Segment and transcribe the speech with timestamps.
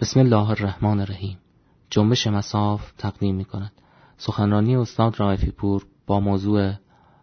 [0.00, 1.38] بسم الله الرحمن الرحیم
[1.90, 3.72] جنبش مساف تقدیم می کند
[4.18, 6.72] سخنرانی استاد رائفی پور با موضوع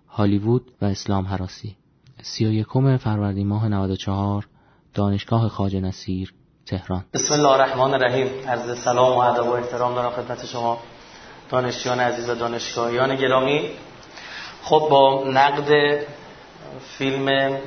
[0.09, 1.77] هالیوود و اسلام حراسی.
[2.21, 4.47] سی و یکم فروردین ماه 94
[4.93, 6.33] دانشگاه خاج نصیر
[6.65, 7.05] تهران.
[7.13, 10.79] بسم الله الرحمن الرحیم عرض سلام و ادب و احترام دارم خدمت شما
[11.49, 13.69] دانشجویان عزیز و دانشگاهیان گرامی.
[14.63, 15.99] خب با نقد
[16.97, 17.57] فیلم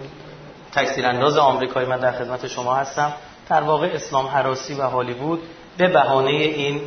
[0.72, 3.12] تکثیر انداز آمریکایی من در خدمت شما هستم.
[3.48, 5.42] در واقع اسلام حراسی و هالیوود
[5.76, 6.80] به بهانه این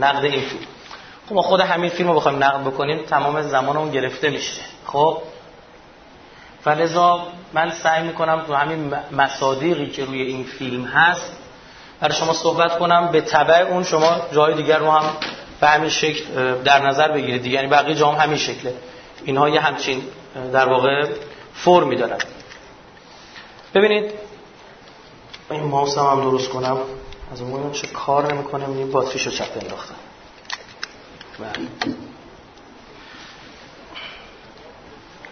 [0.00, 0.66] نقد این فیلم.
[1.28, 4.62] خب خود همین فیلم رو بخوایم نقد بکنیم تمام زمان اون گرفته میشه.
[4.86, 5.22] خب؟
[6.64, 11.32] فلذا من سعی می‌کنم تو همین مصادیقی که روی این فیلم هست
[12.00, 15.10] برای شما صحبت کنم به تبع اون شما جای دیگر رو هم
[15.60, 18.74] به همین شکل در نظر بگیرید یعنی بقیه جام همین شکله.
[19.24, 20.02] اینها یه همچین
[20.52, 21.06] در واقع
[21.54, 22.18] فرمی دارن.
[23.74, 24.25] ببینید
[25.50, 26.78] این ماوس هم, هم درست کنم.
[27.32, 29.94] از اون چه کار نمی‌کنه این باتریشو چپ انداختم.
[31.38, 31.68] بله.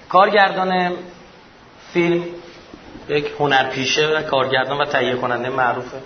[0.08, 0.96] کارگردان
[1.92, 2.24] فیلم
[3.08, 6.02] یک هنرپیشه و کارگردان و تهیه کننده معروفه.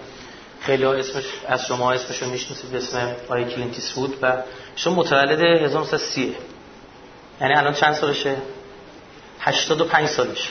[0.60, 4.42] خیلی ها اسمش از شما اسمشو می‌شناسید به اسم آقای کلینت ایستوود و
[4.76, 6.36] شما متولد 1930
[7.40, 8.36] یعنی الان چند سالشه؟
[9.40, 10.50] 85 سالشه.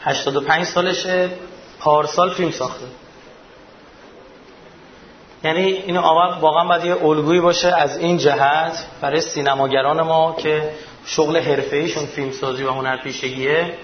[0.00, 1.30] 85 سالشه.
[1.80, 2.86] پارسال فیلم ساخته.
[5.44, 10.70] یعنی این آقا واقعا باید یه الگویی باشه از این جهت برای سینماگران ما که
[11.06, 13.74] شغل حرفه‌ایشون فیلمسازی و هنرپیشگیه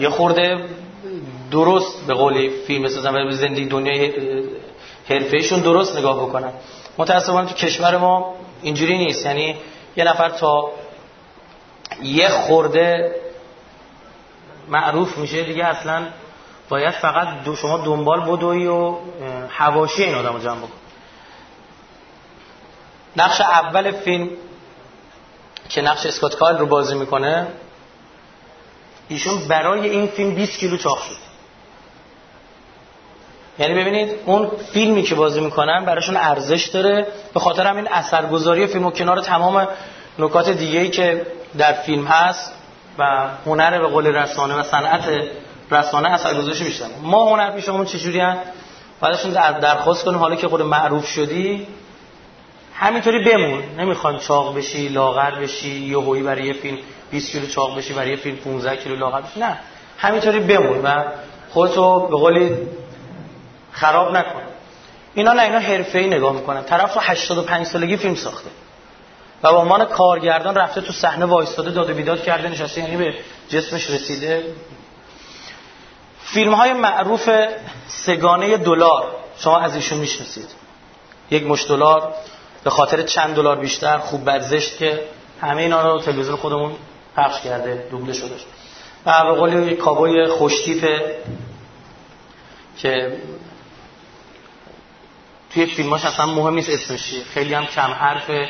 [0.00, 0.64] یه خورده
[1.50, 4.12] درست به قولی فیلم سازن و زندگی دنیای
[5.08, 6.52] حرفه‌ایشون درست نگاه بکنن.
[6.98, 9.26] متأسفانه تو کشور ما اینجوری نیست.
[9.26, 9.56] یعنی
[9.96, 10.70] یه نفر تا
[12.02, 13.14] یه خورده
[14.68, 16.06] معروف میشه دیگه اصلا
[16.68, 18.96] باید فقط دو شما دنبال بدوی و
[19.48, 20.72] حواشی این آدم رو جمع بکن.
[23.16, 24.30] نقش اول فیلم
[25.68, 27.46] که نقش اسکات کایل رو بازی می‌کنه
[29.08, 31.16] ایشون برای این فیلم 20 کیلو چاق شد.
[33.58, 37.06] یعنی ببینید اون فیلمی که بازی می‌کنن براشون ارزش داره.
[37.34, 39.68] به خاطر همین اثرگذاری فیلم و کنار تمام
[40.18, 41.26] نکات دیگه ای که
[41.58, 42.52] در فیلم هست
[42.98, 45.08] و هنر به قول رسانه و صنعت
[45.70, 48.38] رسانه اثرگذاری بیشتر ما هنر پیشمون چجوری ان
[49.00, 49.30] بعدشون
[49.60, 51.66] درخواست کنیم حالا که خود معروف شدی
[52.74, 53.62] همینطوری بمون.
[53.78, 56.78] نمی‌خوان چاق بشی لاغر بشی یه هویی برای یه فیلم
[57.10, 59.40] 20 کیلو چاق بشی برای یه فیلم 15 کیلو لاغر بشی.
[59.40, 59.58] نه
[59.98, 61.04] همینطوری بمون و
[61.50, 62.56] خودتو به قولی
[63.72, 64.42] خراب نکن.
[65.14, 66.62] اینا نه اینا حرفه‌ای نگاه می‌کنن.
[66.62, 68.50] طرف رو 85 سالگی فیلم ساخته.
[69.42, 73.14] و به عنوان کارگردان رفته تو صحنه وایستاده داد و بیداد کرده نشسته یعنی به
[73.48, 74.42] جسمش رسیده.
[76.34, 77.30] فیلم های معروف
[77.88, 79.04] سگانه دلار.
[79.38, 80.48] شما از ایشون می‌شناسید.
[81.30, 82.14] یک مش دلار
[82.64, 85.00] به خاطر چند دلار بیشتر خوب بد زشت که
[85.40, 86.72] همه اینا رو تلویزیون خودمون
[87.16, 88.34] پخش کرده دوبله شده.
[89.06, 90.28] و به قول یک کابوی
[92.78, 93.18] که
[95.54, 98.48] توی فیلماش اصلا مهم نیست اسمش خیلی هم کم حرفه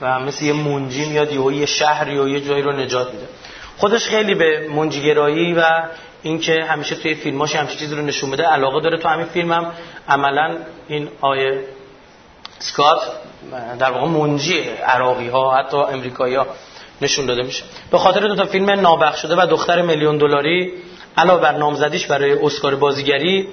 [0.00, 3.28] و مثل یه منجی میاد یه شهری یا یه جایی رو نجات میده.
[3.76, 5.82] خودش خیلی به منجیگرایی و
[6.26, 9.72] اینکه همیشه توی فیلماش همچین چیزی رو نشون بده علاقه داره تو همین فیلم هم
[10.08, 10.56] عملا
[10.88, 11.60] این آیه
[12.58, 13.00] سکات
[13.78, 16.46] در واقع منجی عراقی ها حتی امریکایی ها
[17.02, 17.62] نشون داده میشه.
[17.90, 20.72] به خاطر دو تا فیلم نابخش شده و دختر میلیون دلاری
[21.16, 23.48] علاوه بر نامزدیش برای اسکار بازیگری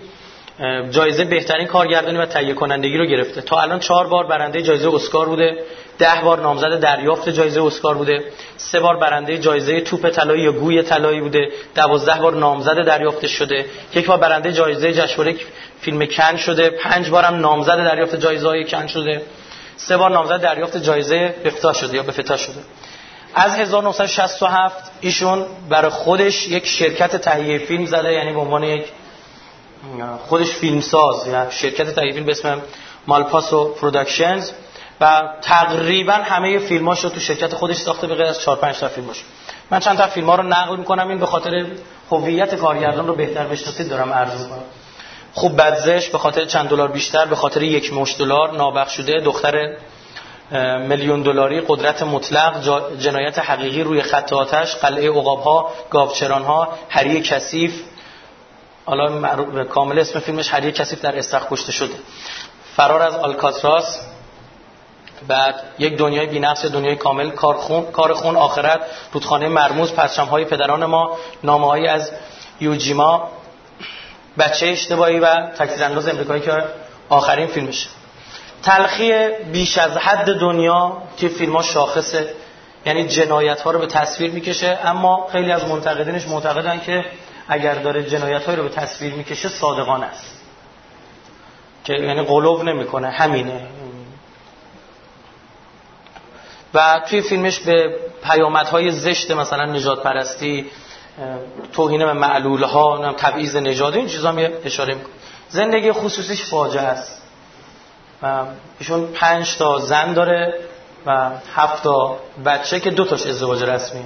[0.89, 3.41] جایزه بهترین کارگردانی و تهیه کنندگی رو گرفته.
[3.41, 5.63] تا الان چهار بار برنده جایزه اسکار بوده.
[6.03, 8.23] ده بار نامزد دریافت جایزه اسکار بوده.
[8.57, 11.51] سه بار برنده جایزه توپ طلایی یا گوی طلایی بوده.
[11.75, 13.65] دوازده بار نامزد دریافت شده.
[13.93, 15.35] یک بار برنده جایزه جشنواره
[15.81, 16.69] فیلم کن شده.
[16.69, 19.21] پنج بارم نامزد دریافت جایزه های کن شده.
[19.75, 22.61] سه بار نامزد دریافت جایزه بفتا شده یا بفتا شده.
[23.35, 28.85] از 1967 ایشون برای خودش یک شرکت تهیه فیلم زده یعنی به عنوان یک
[30.27, 32.61] خودش فیلمساز یا شرکت تهیه فیلم به اسم
[33.07, 34.51] Malpaso Productions.
[35.01, 38.87] و تقریبا همه فیلماش رو تو شرکت خودش ساخته به غیر از 4 5 تا
[38.87, 39.23] فیلماش
[39.71, 41.65] من چند تا فیلم رو نقل می‌کنم این به خاطر
[42.11, 44.63] هویت کارگردان رو بهتر بشناسید دارم عرض می‌کنم.
[45.33, 49.77] خوب بدزش به خاطر چند دلار بیشتر به خاطر یک مش دلار نابخش شده دختر
[50.87, 52.63] میلیون دلاری قدرت مطلق
[52.99, 57.81] جنایت حقیقی روی خط آتش قلعه عقاب ها گاوچران ها هری کثیف.
[58.85, 61.93] حالا کامل اسم فیلمش هری کثیف در استخ کشته شده.
[62.75, 63.99] فرار از آلکاتراس.
[65.27, 68.81] بعد یک دنیای بی‌نقص دنیای کامل کار خون کار خون آخرت
[69.13, 69.91] رودخانه مرموز
[70.31, 72.11] های پدران ما نامه از
[72.61, 73.29] یوجیما
[74.37, 76.63] بچه اشتباهی و تکثیر انداز امریکایی که
[77.09, 77.89] آخرین فیلمشه.
[78.63, 79.11] تلخی
[79.51, 82.33] بیش از حد دنیا که فیلم ها شاخصه.
[82.85, 87.05] یعنی جنایت ها رو به تصویر می‌کشه اما خیلی از منتقدینش معتقدن که
[87.47, 90.41] اگر داره جنایت رو به تصویر می‌کشه صادقانه است.
[91.83, 93.67] که یعنی قلوب نمی‌کنه همینه.
[96.73, 100.65] و توی فیلمش به پیامدهای زشت مثلا نجات پرستی
[101.73, 105.13] توهین به معلول ها تبعیض نژادی این چیزا می اشاره می‌کنه.
[105.49, 107.21] زندگی خصوصیش فاجعه است.
[108.23, 108.43] و
[108.79, 110.53] ایشون پنج تا زن داره
[111.05, 114.03] و هفت تا بچه که دو تاش ازدواج رسمی.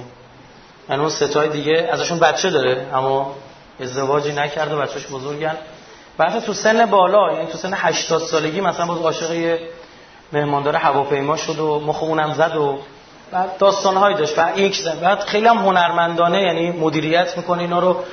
[0.88, 3.36] یعنی اون ستای دیگه ازشون بچه داره اما
[3.80, 5.56] ازدواجی نکرده بچهش بزرگن.
[6.18, 9.58] بعد تو سن بالا یعنی تو سن 80 سالگی مثلا باز عاشق
[10.32, 12.78] مهماندار هواپیما شد و مخ اونم زد و
[13.32, 14.38] بعد داستانهایی داشت.
[14.38, 18.04] و یک زد بعد خیلی هم هنرمندانه یعنی مدیریت می‌کنه اینا رو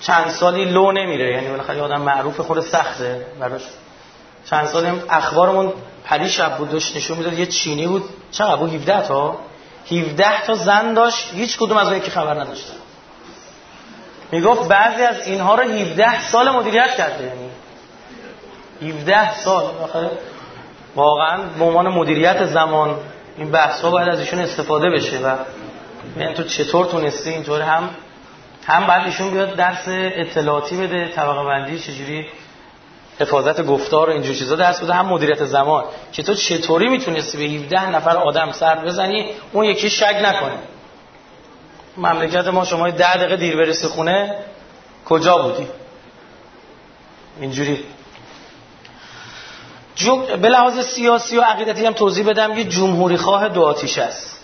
[0.00, 1.32] چند سالی لو نمیره.
[1.32, 3.62] یعنی بالاخره آدم معروف خود سخته براش.
[4.50, 5.72] چند سالی هم اخبارمون
[6.04, 8.04] پری شب بود داشت نشون می‌داد یه چینی بود.
[8.30, 9.36] چقدر بود؟ 17 تا.
[9.90, 11.30] 17 تا زن داشت.
[11.34, 12.74] هیچ کدوم از اون یکی خبر نداشتن.
[14.32, 17.24] می‌گفت بعضی از اینها رو 17 سال مدیریت کرده.
[17.24, 17.50] یعنی
[18.94, 19.64] 17 سال.
[20.96, 22.96] واقعا به عنوان مدیریت زمان
[23.36, 25.36] این بحث ها باید از ایشون استفاده بشه و
[26.18, 27.90] یعنی تو چطور تونستی اینطور هم
[28.66, 32.26] هم بعد ایشون بیاد درس اطلاعاتی بده طبقه بندی چجوری
[33.20, 35.84] حفاظت گفتار و اینجور چیزا درس بده هم مدیریت زمان.
[36.12, 40.58] که تو چطوری می‌تونستی به 17 نفر آدم سر بزنی اون یکی شک نکنه.
[41.96, 44.34] مملکت ما شما ده دقیقه دیر برسی خونه
[45.04, 45.66] کجا بودی؟
[47.40, 47.84] اینجوری.
[50.42, 54.40] به لحاظ سیاسی و عقیدتی هم توضیح بدم یه جمهوری خواه دو آتیش است.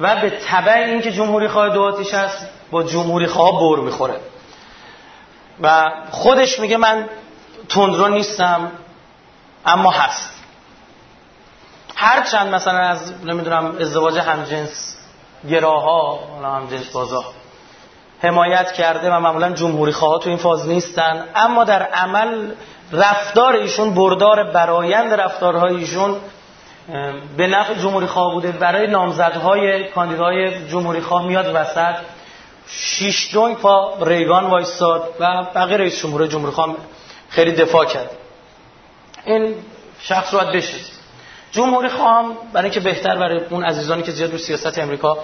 [0.00, 4.20] و به طبع این که جمهوری خواه دو آتیش است با جمهوری خواه بر می‌خوره.
[5.62, 7.08] و خودش میگه من
[7.68, 8.72] تندرو نیستم
[9.66, 10.30] اما هست.
[11.96, 14.96] هر چند مثلا از نمی‌دونم ازدواج همجنس
[15.50, 17.24] گراها همجنس بازا
[18.22, 22.50] حمایت کرده و معمولا جمهوری خواه تو این فاز نیستن اما در عمل
[22.92, 26.16] رفتار ایشون بردار برایند رفتارهای ایشون
[27.36, 28.52] به نفع جمهوری خواه بوده.
[28.52, 31.94] برای نامزدهای کاندیدای جمهوری خواه میاد وسط
[32.68, 36.76] شیش دونگ پا ریگان وایستاد و بقیه رئیس جمهور جمهوری خواه
[37.28, 38.10] خیلی دفاع کرد.
[39.24, 39.54] این
[40.00, 40.64] شخص رو باید
[41.52, 45.18] جمهوری خواه برای اینکه بهتر برای اون عزیزانی که زیاد رو سیاست امریکا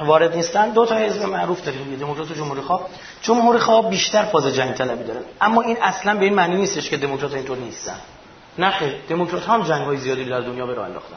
[0.00, 0.70] وارد نیستن.
[0.70, 2.80] دو تا حزب معروف داریم دموکرات و جمهوری خواه.
[3.22, 5.22] جمهوری خواه بیشتر فاز جنگ طلبی دارن.
[5.40, 7.96] اما این اصلا به این معنی نیستش که دموکرات اینطور نیستن.
[8.58, 11.16] نه خیر دموکرات هم جنگ های زیادی در دنیا به راه انداختن.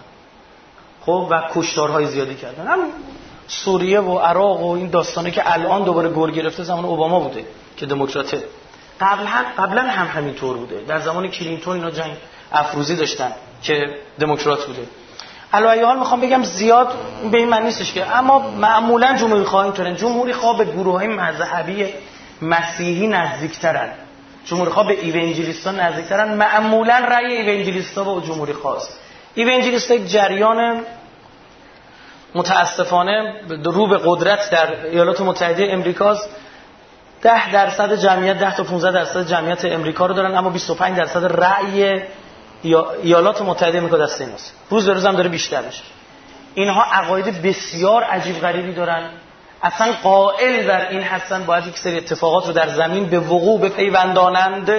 [1.01, 2.67] خب و کشتارهای زیادی کردن.
[2.67, 2.79] هم
[3.47, 7.45] سوریه و عراق و این داستانه که الان دوباره گل گرفته زمان اوباما بوده
[7.77, 8.43] که دموکراته
[9.01, 10.83] قبل هم قبلا هم همینطور بوده.
[10.87, 12.11] در زمان کلینتون اینا جنگ
[12.51, 13.31] افروزی داشتن
[13.63, 14.87] که دموکرات بوده.
[15.53, 16.93] علایه حال می‌خوام بگم زیاد
[17.31, 18.17] به این معنی نیستش که.
[18.17, 21.85] اما معمولا جمهوری خواه اینطورن جمهوری خواه به گروه های مذهبی
[22.41, 23.89] مسیحی نزدیکترن.
[24.45, 26.33] جمهوری خواه به ایونجلیستان نزدیکترن.
[26.33, 28.99] معمولا رأی ایونجلیستا با جمهوری خواست.
[29.35, 30.81] ایونجلیستا یک جریان
[32.35, 36.29] متاسفانه رو به قدرت در ایالات متحده امریکاست.
[37.21, 42.01] ده درصد جمعیت ده تا 15 درصد جمعیت امریکا رو دارن اما 25 درصد رأی
[42.63, 45.83] ایالات متحده امریکا دست ایناست روز به روز هم داره بیشتر میشه
[46.53, 49.09] اینها عقاید بسیار عجیب غریبی دارن.
[49.63, 54.71] اصلا قائل در این هستن باید یک سری اتفاقات رو در زمین به وقوع بپیوندانند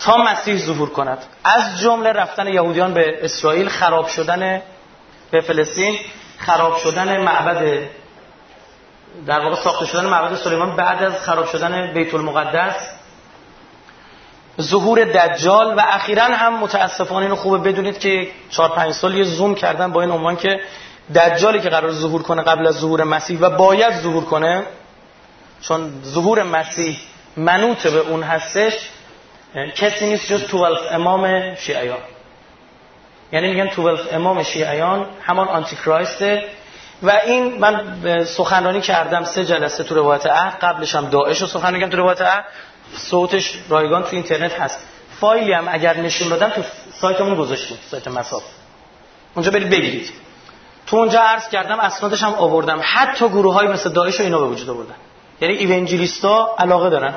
[0.00, 1.18] تا مسیح ظهور کند.
[1.44, 4.62] از جمله رفتن یهودیان به اسرائیل خراب شدن
[5.30, 5.98] به فلسطین
[6.38, 7.88] خراب شدن معبد
[9.26, 12.95] در واقع ساخته شدن معبد سلیمان بعد از خراب شدن بیت المقدس.
[14.60, 19.54] ظهور دجال و اخیرا هم متاسفانه اینو خوبه بدونید که 4 5 سال یه زوم
[19.54, 20.60] کردن با این عنوان که
[21.14, 24.62] دجالی که قرار ظهور کنه قبل از ظهور مسیح و باید ظهور کنه
[25.60, 26.98] چون ظهور مسیح
[27.36, 28.90] منوط به اون هستش
[29.74, 31.98] کسی نیست جز 12 امام شیعیان.
[33.32, 36.44] یعنی میگن 12 امام شیعیان همان آنتی کرایسته
[37.02, 41.78] و این من سخنرانی کردم سه جلسه تو روایت عهد قبلش هم داعش رو سخنرانی
[41.78, 42.44] کردم تو روایت عهد.
[42.94, 44.78] صوتش رایگان تو اینترنت هست.
[45.20, 46.62] فایلی هم اگر نشون دادم تو
[47.00, 48.42] سایتمون گذاشتیم سایت مساف.
[49.34, 50.10] اونجا برید بگیرید.
[50.86, 52.80] تو اونجا عرض کردم اسنادش هم آوردم.
[52.82, 54.94] حتی گروه های مثل داعش و اینا به وجود آوردن.
[55.40, 57.14] یعنی ایونجلیستا علاقه دارن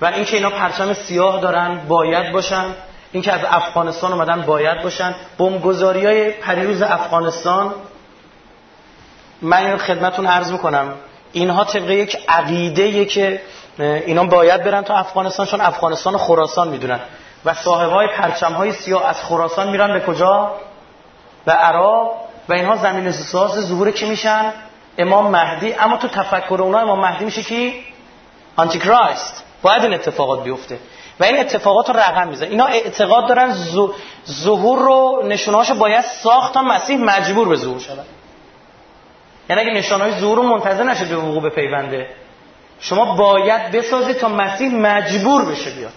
[0.00, 2.64] و اینکه اینا پرچم سیاه دارن باید باشن.
[3.12, 5.14] اینکه از افغانستان اومدن باید باشن.
[5.38, 7.74] بمبگذاری های پریروز افغانستان
[9.42, 10.94] من این خدمتون عرض می‌کنم
[11.32, 13.42] اینها طبقه یک عقیده که
[13.78, 17.00] اینا باید برن تا افغانستان چون افغانستان خراسان می‌دونن.
[17.44, 20.52] و صاحب های پرچم های سیاه از خراسان میرن به کجا؟
[21.44, 22.16] به عراق.
[22.48, 24.52] و اینها زمین ساز ظهور کی میشن؟
[24.98, 25.74] امام مهدی.
[25.74, 27.84] اما تو تفکر اونا امام مهدی میشه کی؟
[28.56, 30.78] آنتی کرایست باید این اتفاقات بیفته.
[31.20, 33.54] و این اتفاقات رو رقم میزن اینا اعتقاد دارن
[34.28, 38.06] ظهور رو نشونهاشو باید ساخت تا مسیح مجبور به ظهور شود.
[39.50, 42.06] یعنی اگه نشانهای ظهور منتظر نشه به وقوع پیونده
[42.80, 45.92] شما باید بسازید تا مسیح مجبور بشه بیاد.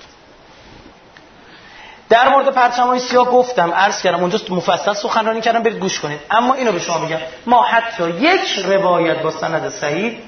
[2.09, 6.19] در مورد پرچم های سیاه گفتم عرض کردم اونجا مفصل سخنرانی کردم برید گوش کنید.
[6.31, 7.17] اما اینو به شما میگم.
[7.45, 10.19] ما حتی یک روایت با سند صحیح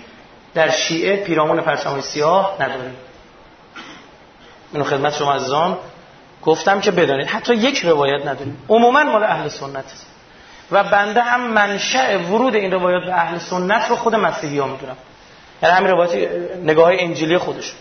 [0.54, 2.96] در شیعه پیرامون پرچم های سیاه نداریم.
[4.74, 5.78] اینو خدمت شما عزیزان
[6.44, 8.66] گفتم که بدانید حتی یک روایت نداریم.
[8.70, 9.86] عموما مال اهل سنت
[10.72, 14.98] و بنده هم منشأ ورود این روایات به اهل سنت رو خود مسیحی ها می‌دونم.
[15.63, 16.29] یعنی همین روایت
[16.63, 17.74] نگاه انجیلی خودش.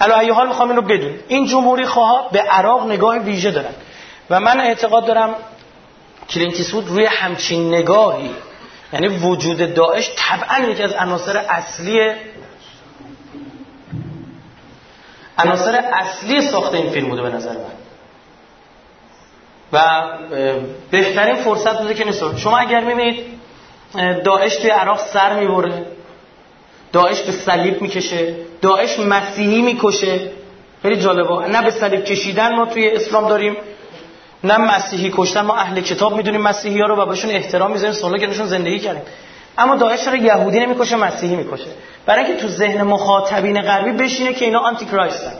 [0.00, 3.74] علی حال می‌خوام این رو بدون این جمهوری خواه به عراق نگاه ویژه دارن.
[4.30, 5.34] و من اعتقاد دارم
[6.30, 8.30] کلینتیسود روی همچین نگاهی
[8.92, 12.12] یعنی وجود داعش طبعا یکی از عناصر اصلی
[15.38, 17.72] عناصر اصلی ساخت این فیلم بوده به نظر من.
[19.72, 20.02] و
[20.90, 22.36] بهترین فرصت بوده که نیست.
[22.36, 23.24] شما اگر می‌بینید
[24.24, 25.86] داعش توی عراق سر می‌بره.
[26.92, 30.20] داعش به صلیب می‌کشه داعش مسیحی می‌کشه.
[30.82, 31.48] خیلی جالبه.
[31.48, 33.56] نه به صلیب کشیدن ما توی اسلام داریم
[34.44, 35.40] نه مسیحی کشتن.
[35.40, 39.02] ما اهل کتاب می‌دونیم مسیحی ها رو و بهشون احترام می‌ذاریم سنت که زندگی کردیم.
[39.58, 41.66] اما داعش رو یهودی نمی‌کشه مسیحی می‌کشه؟
[42.06, 45.32] برای اینکه تو ذهن مخاطبین غربی بشینه که اینا آنتی کرایستن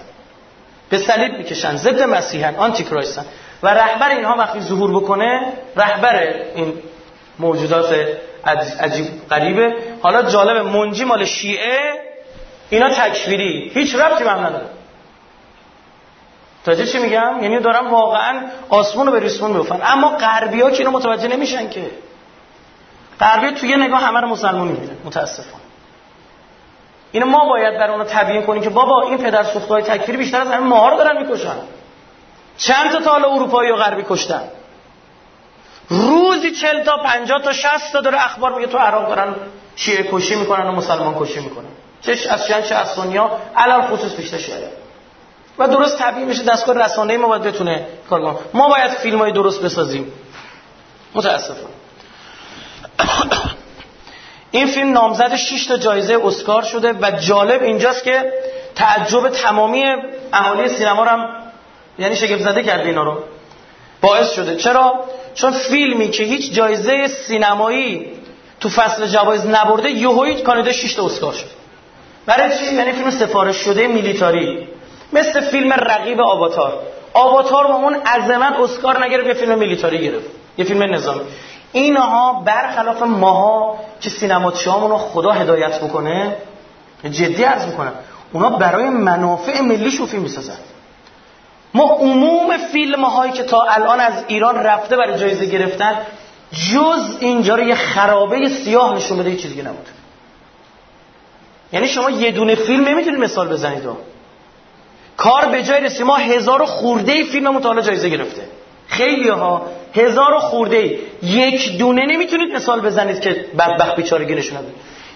[0.90, 3.24] به صلیب می‌کشن ضد مسیحن آنتی کرایستن
[3.62, 6.74] و رهبر اینها وقتی ظهور بکنه رهبر این
[7.38, 7.94] موجودات
[8.80, 9.76] عجیب غریبه.
[10.02, 11.78] حالا جالب منجی مال شیعه
[12.70, 13.70] اینا تکفیری.
[13.74, 14.66] هیچ ربطی هم نداره.
[16.64, 20.78] تاجه چی میگم؟ یعنی دارم واقعا آسمون رو به ریسمون میوفن اما غربی ها که
[20.78, 21.90] اینو متوجه نمیشن که.
[23.20, 25.62] غربی توی یه نگاه همه رو مسلمان می‌بینن متاسفانه.
[27.12, 30.48] اینو ما باید بر اونا تبیین کنیم که بابا این پدر های تکفیری بیشتر از
[30.48, 31.56] همه ماها رو دارن می‌کشن.
[32.58, 34.42] چند تا حالا اروپایی و غربی کشتن.
[35.88, 39.34] روزی چل تا پنجاه تا شست تا داره اخبار میگه تو عراق دارن
[39.76, 41.68] شیعه کشی می‌کنن و مسلمان کشی می‌کنن.
[42.02, 44.70] چه از چند چه از سنیا علال خصوص بیشتر شده
[45.58, 48.34] و درست طبیعی میشه دستگاه رسانه‌ای ما باید بتونه کار کنه.
[48.54, 50.12] ما باید فیلم های درست بسازیم.
[51.14, 51.66] متاسفم.
[54.50, 58.32] این فیلم نامزد 6 تا جایزه اسکار شده و جالب اینجاست که
[58.74, 59.84] تعجب تمامی
[60.32, 61.28] اهالی سینما رو هم
[61.98, 63.22] یعنی شگفت زده کرده اینا رو.
[64.00, 64.56] باعث شده.
[64.56, 68.06] چرا؟ چون فیلمی که هیچ جایزه سینمایی
[68.60, 71.46] تو فصل جوایز نبرده یهویی کانادا 6 تا اسکار شد.
[72.26, 74.68] برای چی؟ یعنی فیلم سفارش شده میلیتاری.
[75.12, 76.78] مثل فیلم رقیب آواتار.
[77.12, 80.26] آواتار با اون عظمت اسکار نگرفت یه فیلم میلیتاری گرفت.
[80.58, 81.20] یه فیلم نظامی.
[81.72, 86.36] اینها برخلاف ماها که سینماتشامون رو خدا هدایت بکنه
[87.10, 87.92] جدی عرض می‌کنم
[88.32, 90.56] اونا برای منافع ملیشون فیلم می‌سازن.
[91.74, 95.98] ما عموم فیلم هایی که تا الان از ایران رفته برای جایزه گرفتن
[96.72, 99.88] جز اینجا رو یه خرابه سیاه نشون بده چیزی که نبود
[101.72, 103.82] یعنی شما یه دونه فیلم نمی‌تونید مثال بزنید
[105.16, 108.42] کار به جای رسید ما هزار خورده فیلم مطالعه جایزه گرفته.
[108.88, 114.58] خیلی ها هزار خورده یک دونه نمی‌تونید مثال بزنید که بدبخت بیچارگی نشون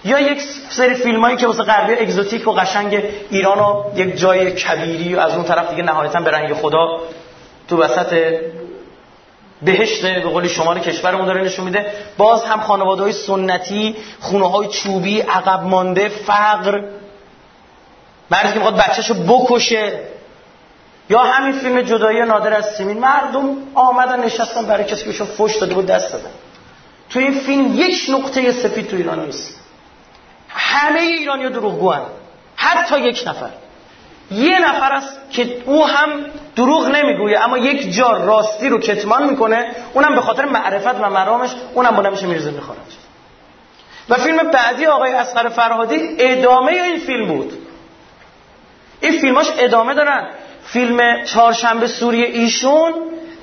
[0.07, 4.53] یا یک سری فیلم هایی که واسه غربی اگزوتیک و قشنگ ایران و یک جای
[4.53, 7.01] کبیری و از اون طرف دیگه نهایتا به رنگ خدا
[7.69, 8.41] تو وسط
[9.63, 11.93] بهشت به قولی شمال کشورمون داره نشون میده.
[12.17, 16.81] باز هم خانواده های سنتی خونه های چوبی عقب مانده فقر.
[18.31, 20.01] مردی که می‌خواد بچهشو بکشه.
[21.11, 22.99] یا همین فیلم جدایی نادر از سیمین.
[22.99, 26.31] مردم آمدن نشستن برای کسی که فش داده بود دست دادن.
[27.11, 29.66] تو این فیلم یک نقطه سفید تو ایران نیست.
[30.57, 31.95] همه ایرانی دروغگو.
[32.57, 33.51] حتی یک نفر.
[34.31, 36.11] یه نفر است که او هم
[36.57, 41.51] دروغ نمی‌گویه اما یک جا راستی رو کتمان می‌کنه اونم به خاطر معرفت و مرامش
[41.75, 42.79] اونم بلند میشه میرزه می‌خواد.
[44.09, 47.53] و فیلم بعدی آقای اسقر فرهادی ادامه این فیلم بود.
[49.01, 50.29] این فیلماش ادامه دارن.
[50.65, 52.95] فیلم چهارشنبه سوری ایشون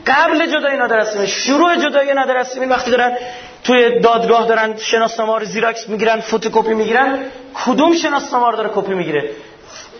[0.07, 3.17] قبل جدای نادر شروع جدای نادر وقتی دارن
[3.63, 7.19] توی دادگاه دارن شناسنامه رو زیراکس می‌گیرن فتوکپی می‌گیرن.
[7.65, 9.29] کدوم شناسنامه رو داره کپی می‌گیره؟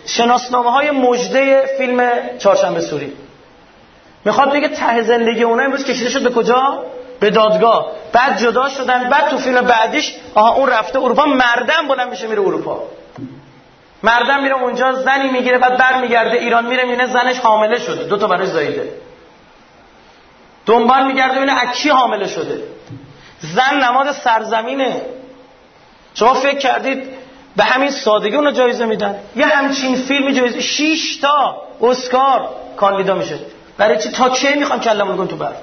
[0.06, 3.12] شناسنامه های مجده فیلم چهارشنبه سوری.
[4.24, 6.84] می‌خواد بگه ته زندگی اونها امروز کشیده شد به کجا؟
[7.20, 7.92] به دادگاه.
[8.12, 12.42] بعد جدا شدن بعد تو فیلم بعدیش آها اون رفته اروپا مردم بلند میشه میره
[12.42, 12.82] اروپا.
[14.02, 18.04] مردم میره اونجا زنی می‌گیره بعد برمیگرده ایران میره میینه زنش حامله شده.
[18.04, 18.92] دو تا برای زایده
[20.66, 22.73] دنبال میگرده ببینه از کی حامله شده.
[23.54, 25.02] زن نماد سرزمینه.
[26.14, 27.08] شما فکر کردید
[27.56, 29.18] به همین سادگی اونو جایزه میدن.
[29.36, 33.38] یه همچین فیلمی جایزه 6 تا اسکار کاندیدا میشه.
[33.78, 35.62] برای چی؟ تا کی می‌خوام کلمون تو برد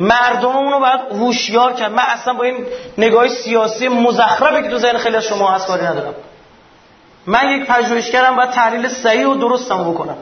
[0.00, 1.92] مردم اونو باید هوشیار کرد.
[1.92, 2.66] من اصلا با این
[2.98, 6.14] نگاه سیاسی مزخرفی که تو ذهن خیلی از شما هست کاری ندارم.
[7.26, 10.16] من یک پژوهشگرم باید تحلیل صحیح و درستم بکنم.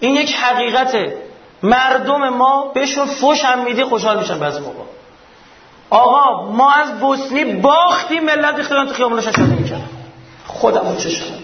[0.00, 1.16] این یک حقیقته.
[1.62, 4.84] مردم ما بهشون فوش هم میدی خوشحال میشن بعضی موقع.
[5.94, 9.90] آقا ما از بوسنی باختیم ملت خیلی تو خیابونش شده می‌کرد.
[10.46, 11.38] خودم چه شدم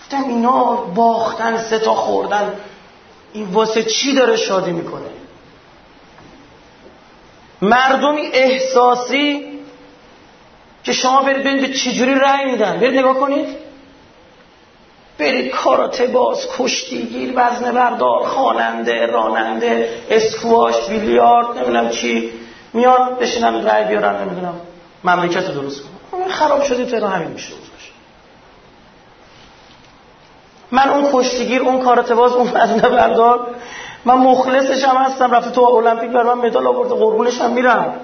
[0.00, 2.52] گفتم اینا باختن سه تا خوردن.
[3.32, 5.06] این واسه چی داره شادی می‌کنه؟
[7.62, 9.44] مردمی احساسی
[10.84, 12.80] که شما برید ببینید به چجوری رأی میدن.
[12.80, 13.48] برید نگاه کنید.
[15.18, 22.32] برید کاراته باز کشتیگیر وزن بردار خواننده راننده اسکواش بیلیارد نمی‌دونم چی.
[22.72, 24.54] میان بشینن رأی بیارن نمی‌دونم
[25.04, 27.52] مملکت رو درست کنن خراب شده تهران همین میشه
[30.70, 33.46] من اون کشتیگیر اون کاراته باز اون وزنه بردار
[34.04, 37.94] من مخلصش هم هستم رفته تو المپیک بر من مدال آورده قربونش هم میرم.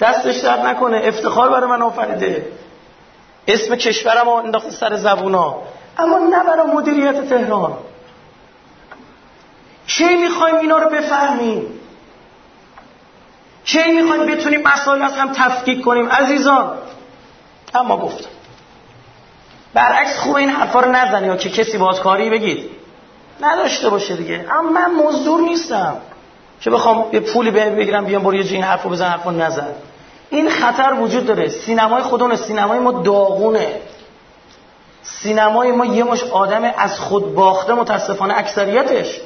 [0.00, 2.46] دستش درد نکنه افتخار برای من آفریده.
[3.48, 5.56] اسم کشورم رو انداخته سر زبونا.
[5.98, 7.72] اما نه برای مدیریت تهران.
[9.86, 11.79] چه می‌خوایم اینا رو بفهمیم؟
[13.64, 16.78] چه می‌خوایم بتونیم مسائل از هم تفکیک کنیم عزیزان؟
[17.74, 18.30] اما گفتم.
[19.74, 22.70] برعکس خوب این حرفا رو نزنی یا که کسی باز کاری بگید.
[23.40, 24.46] نداشته باشه دیگه.
[24.50, 25.96] اما من مزدور نیستم
[26.60, 29.68] که بخوام یه پولی بگیرم بیام برو یه این حرفو بزن حرفو نزن.
[30.30, 31.48] این خطر وجود داره.
[31.48, 33.80] سینمای خودونه سینمای ما داغونه.
[35.02, 39.20] سینمای ما یه مش آدم از خود باخته متاسفانه اکثریتش.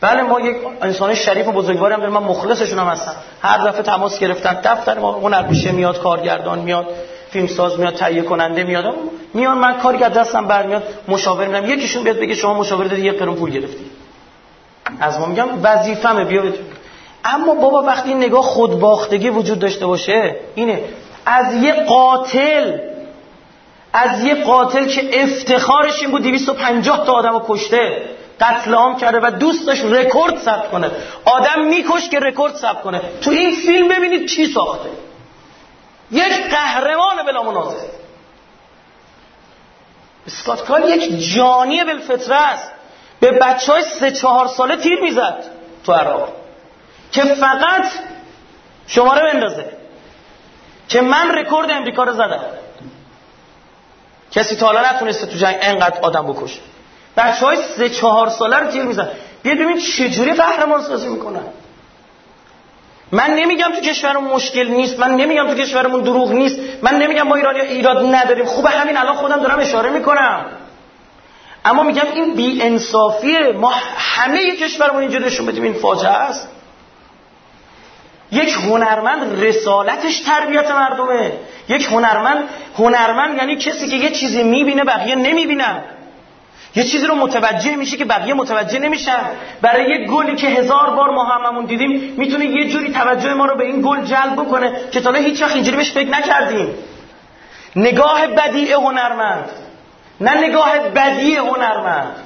[0.00, 2.14] بله ما یک انسان شریف و بزرگواری هم داریم.
[2.14, 3.14] من مخلصشون هم هستم.
[3.42, 6.86] هر دفعه تماس گرفتن دفتر ما هنرپیشه میاد کارگردان میاد
[7.30, 8.94] فیلمساز میاد تهیه کننده میاد.
[9.34, 11.70] میان من کاری که دستم برمیاد مشاور میدم.
[11.70, 13.90] یکیشون بیاد بگه شما مشاور دادی یه قرون پول گرفتی.
[15.00, 16.42] از ما میگم وظیفمه بیا
[17.24, 20.80] اما بابا وقتی نگاه خودباختگی وجود داشته باشه اینه
[21.26, 22.78] از یه قاتل
[23.92, 28.02] از یه قاتل که افتخارش این بود 250 تا آدم کشته.
[28.40, 30.90] قتل عام کرده و دوست داشت رکورد ثبت کنه.
[31.24, 33.00] آدم میکش که رکورد ثبت کنه.
[33.20, 34.88] تو این فیلم ببینید چی ساخته.
[36.10, 37.90] یک قهرمان بلا منازه
[40.26, 42.72] اسکات کال یک جانی بالفطره است.
[43.20, 45.44] به بچه های سه چهار ساله تیر می‌زد
[45.84, 46.32] تو عراق.
[47.12, 47.86] که فقط
[48.86, 49.64] شماره بندازه.
[50.88, 52.44] که من رکورد امریکا رو زدم.
[54.32, 56.60] کسی تا حالا نتونسته تو جنگ انقدر آدم بکشه.
[57.16, 59.08] بچه های سه چهار ساله رو تیر میزن
[59.42, 61.42] بیا ببین چجوری قهرمان سازی می‌کنن.
[63.12, 67.34] من نمیگم تو کشورمون مشکل نیست من نمیگم تو کشورمون دروغ نیست من نمیگم ما
[67.34, 68.44] ایرانی ایراد نداریم.
[68.44, 70.46] خوبه همین الان خودم دارم اشاره می‌کنم.
[71.64, 76.48] اما میگم این بی انصافیه ما همه کشورمون اینجا نشون بدیم این فاجعه است.
[78.32, 81.32] یک هنرمند رسالتش تربیت مردمه.
[81.68, 85.82] یک هنرمند هنرمند یعنی کسی که یه چیزی می‌بینه بقیه نمی‌بینن.
[86.74, 89.20] یه چیزی رو متوجه میشه که بقیه متوجه نمیشن.
[89.60, 93.56] برای یه گلی که هزار بار ما هممون دیدیم می‌تونه یه جوری توجه ما رو
[93.56, 96.74] به این گل جلب بکنه که تا هیچ وقت اینجوری بهش فکر نکردیم.
[97.76, 99.50] نگاه بدیع هنرمند.
[100.20, 102.16] نه نگاه بدیع هنرمند.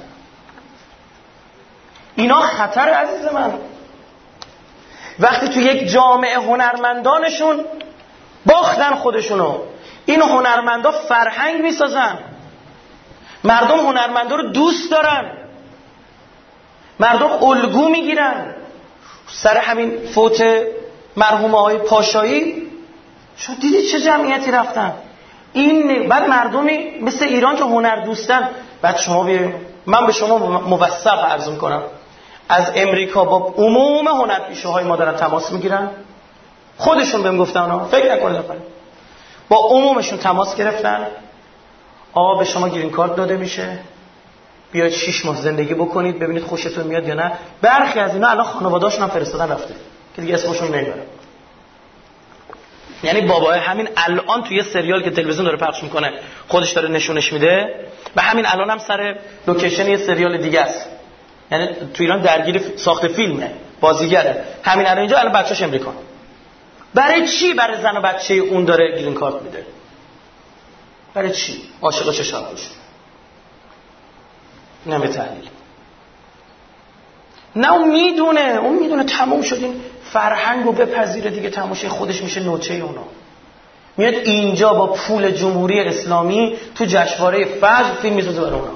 [2.17, 3.53] اینا خطر عزیز من.
[5.19, 7.65] وقتی تو یک جامعه هنرمندانشون
[8.47, 9.59] باختن خودشونو
[10.07, 12.19] این هنرمندا فرهنگ می‌سازن.
[13.45, 15.33] مردم هنرمندا رو دوست دارن.
[17.01, 18.55] مردم الگو می‌گیرن.
[19.29, 20.43] سر همین فوت
[21.17, 22.63] مرحوم های پاشایی
[23.37, 24.93] شما دیدید چه جمعیتی رفتن؟
[25.53, 28.49] این بعد مردمی مثل ایران که هنر دوستن.
[28.83, 29.55] بعد شما بیایم
[29.87, 31.83] من به شما موثق عرض کنم
[32.49, 35.91] از امریکا با عموم هنرپیشه های ما دارن تماس می‌گیرن.
[36.79, 38.43] خودشون بهم گفتن فکر نکنید
[39.49, 41.07] با عمومشون تماس گرفتن.
[42.15, 43.79] آقا به شما گرین کارت داده میشه.
[44.73, 47.33] بیاید شیش ماه زندگی بکنید ببینید خوشتون میاد یا نه.
[47.63, 49.75] برخی از اینا الان خانواده‌هاشون هم فرستادن رفته
[50.17, 51.03] که دیگه اسمشون نمی‌برم
[53.03, 56.13] یعنی بابای همین الان توی سریال که تلویزیون داره پخش می‌کنه
[56.49, 57.75] خودش داره نشونش میده
[58.17, 60.87] و همین الان هم سر لوکیشن یه سریال دیگه است.
[61.53, 63.51] یعنی تو ایران درگیر ساخت فیلمه
[63.81, 64.45] بازیگره.
[64.63, 65.93] همین الان اینجا الان بچه‌ش امریکا.
[66.95, 69.67] برای چی برای زن و بچه اون داره گرین کارت میده؟
[71.15, 72.71] برای چی عاشق چه شب باشه
[74.87, 75.49] نه به تحلیل.
[77.57, 79.81] نه اون می‌دونه اون می‌دونه تموم شد این
[80.13, 83.05] فرهنگ رو بپذیره دیگه تماشای خودش میشه نوچه اونا.
[83.97, 88.75] میاد اینجا با پول جمهوری اسلامی تو جشنواره فجر فیلم می‌سازه برای اونا.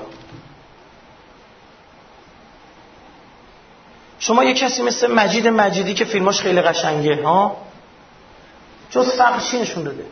[4.19, 7.57] شما یه کسی مثل مجید مجیدی که فیلماش خیلی قشنگه ها؟
[8.91, 10.05] جز فقر چی نشون داده؟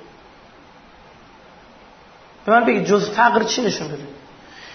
[2.46, 4.02] به من بگید جز فقر چی نشون داده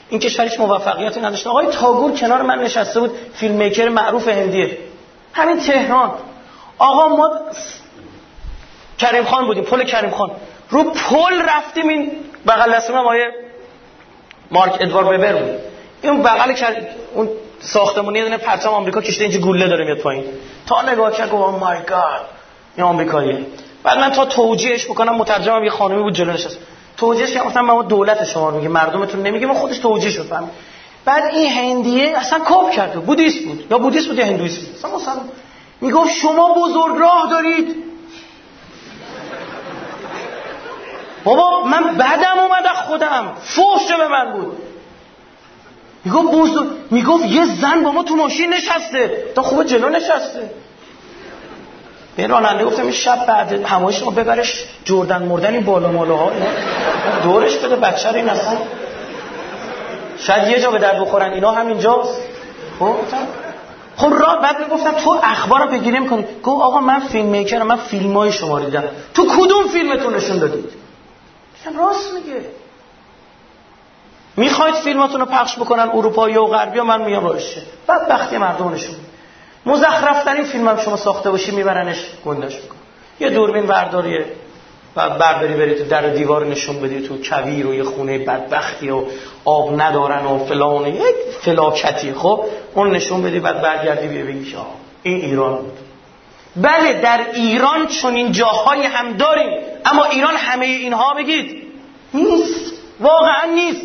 [0.10, 1.50] این کشور موفقیتی نداشته.
[1.50, 4.78] آقای تاگور کنار من نشسته بود فیلم میکر معروف هندیه.
[5.34, 6.12] همین تهران.
[6.78, 7.30] آقا ما
[8.98, 10.32] کریم خان بودیم پل کریم خان.
[10.70, 12.12] رو پل رفتیم این
[12.48, 13.32] بغل دستم آقای
[14.52, 15.60] مارک ادوار وبر بود.
[16.02, 17.30] این بغل کرد اون
[17.60, 20.24] ساختمونی یه دونه پرچم آمریکا کشته اینجا گوله داره میاد پایین.
[20.68, 22.22] تا نگاه کرد گفت مای گاد
[22.76, 23.46] این آمریکاییه.
[23.84, 26.58] بعد من تا توجیهش بکنم مترجمم یه خانمی بود جلو نشست.
[27.02, 30.50] توجیهش که مثلا ما دولت شما میگه مردمتون نمیگه ما خودش توجیه شد فهم
[31.06, 33.68] بعد این هندیه اصلا کاپ کرد بودیست بود.
[33.72, 34.76] یا بودیست بود یا هندویست بود.
[34.76, 35.22] اصلا مثلا
[35.82, 37.76] می‌گفت شما بزرگ راه دارید.
[41.24, 43.34] بابا من بعدم اومد خودم.
[43.42, 44.58] فوش به من بود.
[46.06, 49.24] می‌گفت بزرگ می‌گفت یه زن با ما تو ماشین نشسته.
[49.36, 50.50] تا خوب جلو نشسته.
[52.16, 56.32] به راننده گفتم این شب بعد همایش ما ببرش جردن مردن این بالا مالا ها.
[57.24, 58.58] دورش بده بچه رو این اصلا.
[60.18, 62.22] شاید یه جا به در بخورن اینا هم اینجاست
[62.80, 62.96] خب
[63.98, 67.76] خب را بعد می‌گفتم تو اخبار رو بگیریم کنی گفت آقا من فیلم میکرم من
[67.76, 68.84] فیلم های شما دیدم.
[69.14, 70.72] تو کدوم فیلمتون نشون دادید؟
[71.78, 72.46] راست میگه.
[74.38, 78.74] می‌خواید فیلماتون رو پخش بکنن اروپایی و غربی و من میام راشه بعد بختی مردم
[78.74, 78.96] نشون
[79.66, 82.76] مزخرف این فیلم هم شما ساخته باشی میبرنش گندش میکن
[83.20, 84.26] یه دوربین برداریه.
[84.96, 89.04] و برداری بری تو در دیوار نشون بدی تو کویر و یه خونه بدبختی و
[89.46, 92.14] آب ندارن و فلان یک فلاکتی.
[92.14, 92.46] خب
[92.76, 94.56] اون نشون بدی بعد برگردی بیا بگی
[95.04, 95.78] این ایران بود.
[96.56, 99.60] بله در ایران چون این جاهای هم داریم.
[99.86, 101.64] اما ایران همه اینها بگید
[102.14, 102.74] نیست.
[103.00, 103.82] واقعا نیست.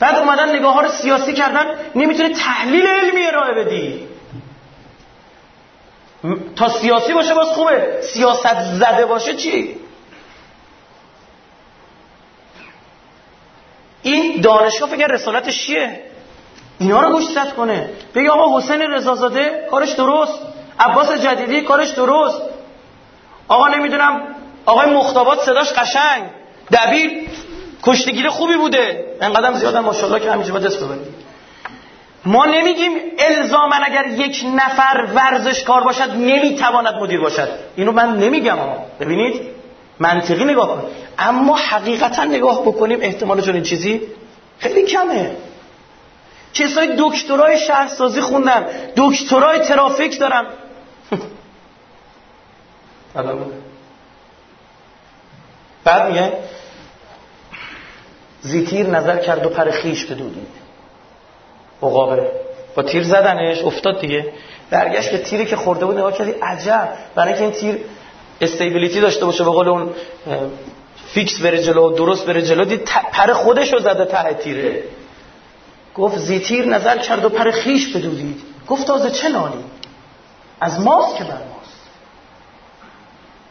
[0.00, 4.08] بعد اومدن نگاه ها رو سیاسی کردن نمی‌تونه تحلیل علمی ارائه بدی.
[6.56, 8.00] تا سیاسی باشه باز خوبه.
[8.02, 9.76] سیاست زده باشه چی؟
[14.02, 16.02] این دانشگاه فکر رسالتش چیه؟
[16.78, 17.24] اینا رو گوش
[17.56, 17.90] کنه.
[18.14, 20.38] بگی آقا حسین رضازاده کارش درست.
[20.80, 22.42] عباس جدیدی کارش درست.
[23.48, 24.34] آقا نمی‌دونم
[24.66, 26.22] آقای مختابات صداش قشنگ.
[26.72, 27.27] دبیر
[27.82, 29.16] کشتگیر خوبی بوده.
[29.20, 31.14] انقدر زیادم ماشاءالله که باید دست ببریم
[32.24, 37.48] ما نمیگیم الزاما اگر یک نفر ورزشکار باشد نمی‌تواند مدیر باشد.
[37.76, 38.58] اینو من نمیگم
[39.00, 39.42] ببینید؟
[39.98, 40.82] منطقی نگاه کن.
[41.18, 44.00] اما حقیقتا نگاه بکنیم احتمال چون این چیزی
[44.58, 45.36] خیلی کمه.
[46.54, 50.46] کسای دکترای شهرسازی خوندن دکترای ترافیک دارن.
[55.84, 56.32] بعد میگه
[58.40, 60.48] زیتیر نظر کرد و پر خیش بدودید
[61.82, 62.30] عقابه
[62.74, 64.32] با تیر زدنش افتاد دیگه.
[64.70, 66.88] برگشت به تیری که خورده بود نگاه کردی عجب.
[67.14, 67.84] برای اینکه این تیر
[68.40, 69.90] استیبیلیتی داشته باشه به قول اون
[71.06, 74.82] فیکس بره جلو درست بره جلو دید پر خودش رو زده ته تیره.
[75.94, 79.64] گفت زیتیر نظر کرد و پر خیش بدودید گفت تازه چه نالی
[80.60, 81.88] از ماست که بر ماست.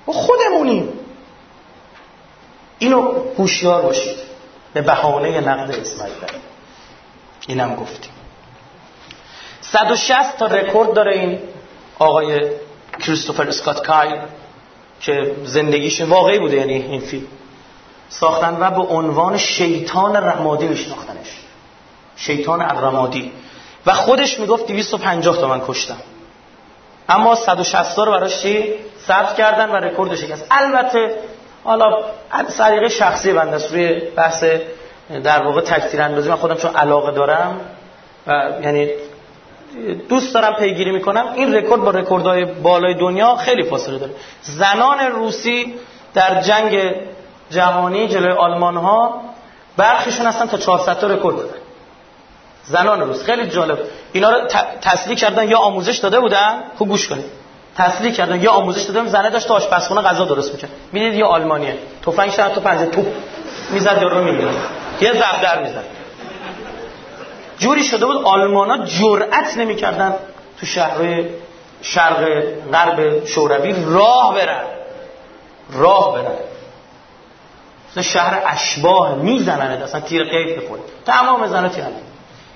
[0.08, 0.90] و خودمونیم.
[2.80, 4.27] اینو هوشیار باشید.
[4.82, 6.14] به بهانه نقد اسماعیل
[7.48, 8.12] اینم گفتیم.
[9.62, 11.40] 160 تا رکورد داره این
[12.00, 12.52] آقای
[13.00, 14.22] کریستوفر اسکات کایل
[15.00, 17.28] که زندگیش واقعی بوده یعنی این فیلم.
[18.10, 21.40] ساختن و به عنوان شیطان رمادی میشناختنش.
[22.16, 23.32] شیطان الرمادی
[23.86, 25.98] و خودش می‌گفت 250 تا من کشتم.
[27.10, 28.74] اما 160 تا رو براش چی؟
[29.08, 30.48] ثبت کردن و رکورد شکست.
[30.52, 31.16] البته
[31.68, 31.98] حالا
[32.50, 33.72] سلیقه شخصی بنده است.
[33.72, 34.44] روی بحث
[35.24, 37.62] در واقع تک‌تیراندازی من خودم چون علاقه دارم
[38.28, 38.90] و یعنی
[40.10, 44.12] دوست دارم پیگیری می‌کنم این رکورد با رکوردهای بالای دنیا خیلی فاصله داره.
[44.42, 45.76] زنان روسی
[46.14, 46.96] در جنگ
[47.50, 49.22] جهانی جلوی آلمان ها
[49.78, 51.58] برخیشون هستن تا 400 تا رکورد دادن.
[52.64, 53.80] زنان روس خیلی جالب.
[54.14, 54.48] اینا رو
[54.82, 57.26] تسلیح کردن یا آموزش داده بودن خوب گوش کنید.
[57.78, 58.42] تسلیح کردن.
[58.42, 60.70] یا آموزش بودن زنه داشت آشپزخونه غذا درست می‌کرد.
[60.92, 61.78] می‌دید یه آلمانیه.
[62.06, 63.06] تفنگ شد تو پنجه توپ
[63.70, 64.52] می‌زد رو می‌گیره
[65.02, 65.84] یه زبدر می‌زد.
[67.60, 70.16] جوری شده بود آلمانا جرأت نمی‌کردن
[70.60, 71.26] تو شهرهای
[71.82, 74.64] شرق غرب شوروی راه برن.
[75.74, 76.36] راه برن.
[77.92, 79.82] مثلا شهر اشباه می‌زنن.
[79.82, 80.82] اصلا تیر قیب می‌خوره.
[81.06, 81.84] تمام زنه تیر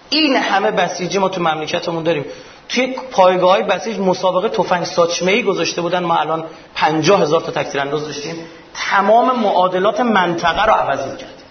[0.09, 2.25] این همه بسیجی ما تو مملکتمون داریم.
[2.73, 6.03] توی پایگاه بسیج مسابقه تفنگ ساچمه ای گذاشته بودن.
[6.03, 6.43] ما الان
[6.75, 8.35] 50 هزار تا تکتیر انداز داشتیم.
[8.73, 11.43] تمام معادلات منطقه رو عوض کرد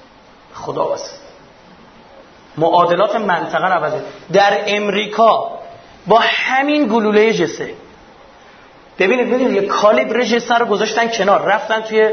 [0.55, 1.13] خدا واسه.
[2.57, 3.93] معادلات منطقه رو عوض
[4.33, 5.51] در امریکا
[6.07, 7.75] با همین گلوله جسه.
[8.99, 11.43] ببینید ببینید یه کالیبر جسه رو گذاشتن کنار.
[11.43, 12.11] رفتن توی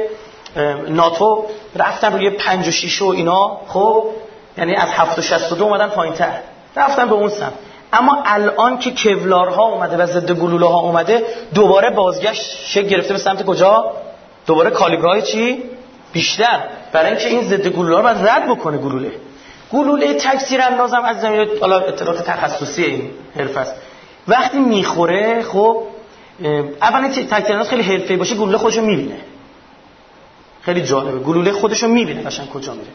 [0.88, 3.58] ناتو رفتن روی 5 و 6 و اینا.
[3.68, 4.06] خب
[4.58, 6.40] یعنی از 7 و 62 اومدن پایینتر.
[6.76, 7.54] رفتن به اون سمت.
[7.94, 13.20] اما الان که کولارها اومده و ضد گلوله ها اومده دوباره بازگشت شکل گرفته به
[13.20, 13.94] سمت کجا؟
[14.46, 15.64] دوباره کالیبرهای چی؟
[16.14, 16.60] بیشتر.
[16.92, 19.12] برای اینکه این ضد گلوله ها رو رد بکنه گلوله.
[19.74, 23.76] گلوله تکثیر اندازم از زمین حالا اطلاعات تخصصی این حرف است.
[24.28, 25.84] وقتی می‌خوره خب
[26.82, 29.18] اولا تکثیر انداز خیلی حرفه‌ای باشه گلوله خودشو می‌بینه.
[30.62, 31.20] خیلی جالبه.
[31.20, 32.88] گلوله خودشو می‌بینه قشنگ کجا میره.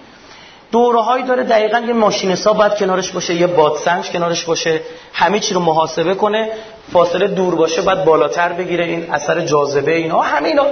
[0.72, 4.80] دوره داره دقیقا یه ماشین حساب باید کنارش باشه یه بادسنج کنارش باشه
[5.12, 6.48] همه چی رو محاسبه کنه
[6.92, 10.64] فاصله دور باشه باید بالاتر بگیره این اثر جاذبه اینا همه اینا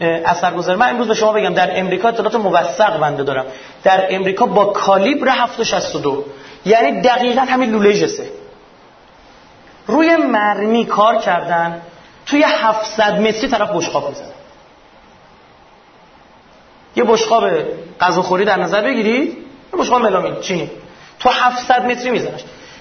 [0.00, 3.46] اثر گذاره من امروز به شما بگم در امریکا اطلاعات موثق بنده دارم.
[3.84, 6.24] در امریکا با کالیبر 762
[6.64, 8.08] یعنی دقیقا همین لوله
[9.86, 11.82] روی مرمی کار کردن
[12.26, 14.28] توی 700 متری طرف بشقاب می‌زنه.
[16.98, 17.50] یه بشقاب
[18.00, 19.28] غذاخوری در نظر بگیرید
[19.72, 20.70] یه بشقاب ملامین چینی.
[21.20, 22.40] تو 700 متری میزنش.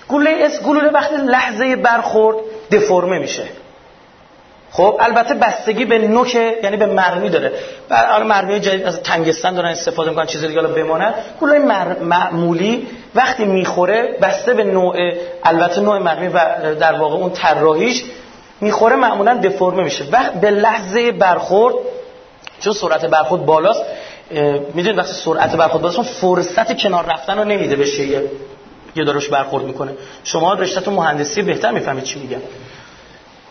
[0.10, 2.38] گلوله اس گلوله وقتی لحظه برخورد
[2.71, 3.43] دفرمه میشه.
[4.71, 7.51] خب البته بستگی به نوک یعنی به مرمی داره.
[7.89, 11.60] حالا مرمی جدید از تنگستان دارن استفاده می‌کنن چیز دیگه بمانه گلوله
[12.01, 14.95] معمولی وقتی می‌خوره بسته به نوع
[15.43, 16.39] البته نوع مرمی و
[16.80, 18.03] در واقع اون طراحیش
[18.62, 20.03] می‌خوره معمولا دفرمه میشه.
[20.12, 21.75] وقت به لحظه برخورد
[22.60, 23.82] چون سرعت برخورد بالاست
[24.73, 28.31] می‌دونید وقتی سرعت برخورد بالاست فرصت کنار رفتن رو نمیده بشه یه
[28.95, 29.91] یه داروش برخورد می‌کنه.
[30.23, 32.41] شما رشته مهندسی بهتر می‌فهمید چی میگم.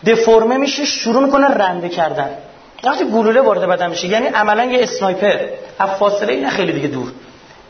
[0.05, 2.29] دفرمه میشه شروع می‌کنه رنده کردن.
[2.83, 5.39] وقتی گلوله وارد بدن میشه یعنی عملا یه اسنایپر.
[5.79, 7.11] از فاصله نه خیلی دیگه دور.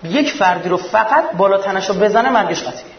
[0.03, 2.97] یک فردی رو فقط بالا تنشو بزنه مرگش قطعیه.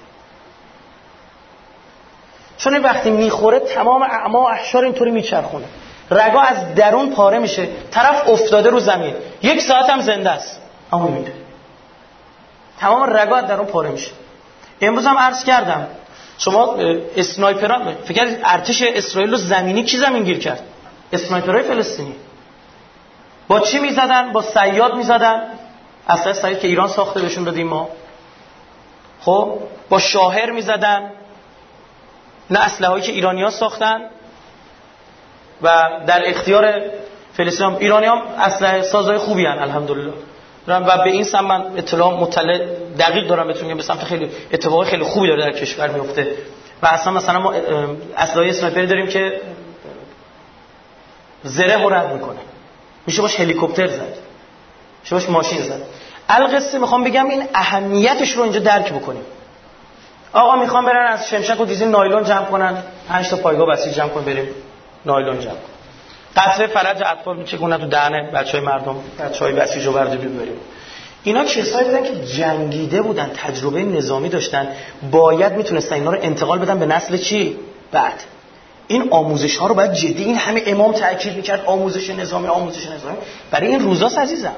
[2.58, 5.64] چون وقتی می‌خوره تمام اعما احشار اینطوری میچرخونه.
[6.10, 7.68] رگا از درون پاره میشه.
[7.90, 9.14] طرف افتاده رو زمین.
[9.42, 10.60] یک ساعت هم زنده است.
[10.92, 11.32] اما میمیره
[12.80, 14.10] تمام رگا از درون پاره میشه.
[14.80, 15.86] امروز هم عرض کردم.
[16.38, 16.76] شما
[17.16, 20.62] اسنایپران فکر ارتش اسرائیل رو زمینی کی زمین گیر کرد؟
[21.12, 22.14] اسنایپرهای فلسطینی.
[23.48, 25.42] با چی می‌زدن؟ با سیاد می‌زدن.
[26.08, 27.88] اصلا سیاد که ایران ساخته بهشون دادیم ما.
[29.20, 31.10] خب؟ با شاهر می‌زدن.
[32.50, 34.00] نه اسلحه هایی که ایرانیان ساختن.
[35.62, 36.74] و در اختیار
[37.32, 40.12] فلسطین ایرانی هم اصلا سازهای خوبی هن الحمدلله.
[40.68, 42.58] و به این سم من اطلاع مطلع
[42.98, 46.32] دقیق دارم بهتون به سمت خیلی اتفاق خیلی خوبی داره در کشور میفته.
[46.82, 47.54] و اصلا مثلا ما
[48.16, 49.40] اسلحه اسنایپری داریم که
[51.42, 52.38] زره رو رد می‌کنه.
[53.06, 54.14] میشه باش هلیکوپتر زد.
[55.02, 55.80] میشه باش ماشین زد.
[56.28, 59.22] القصه می‌خوام بگم این اهمیتش رو اینجا درک بکنیم.
[60.32, 62.82] آقا می‌خوام برن از شمشک و دیزین نایلون جمع کنن.
[63.08, 64.48] 5 تا پایگاه بسیج جمع کن بریم.
[65.08, 65.54] نایلون جمع
[66.36, 70.56] قطره فرج اطفال چگونه تو دهن بچه های مردم بچه های بسیج و برده ببریم
[71.22, 74.68] اینا کسایی بودن که جنگیده بودن تجربه نظامی داشتن.
[75.10, 77.56] باید می‌تونستن اینا رو انتقال بدن به نسل چی؟
[77.92, 78.22] بعد.
[78.86, 83.16] این آموزش ها رو باید جدی این همه امام تاکید می‌کرد آموزش نظامی آموزش نظامی.
[83.50, 84.56] برای این روزاست عزیزم.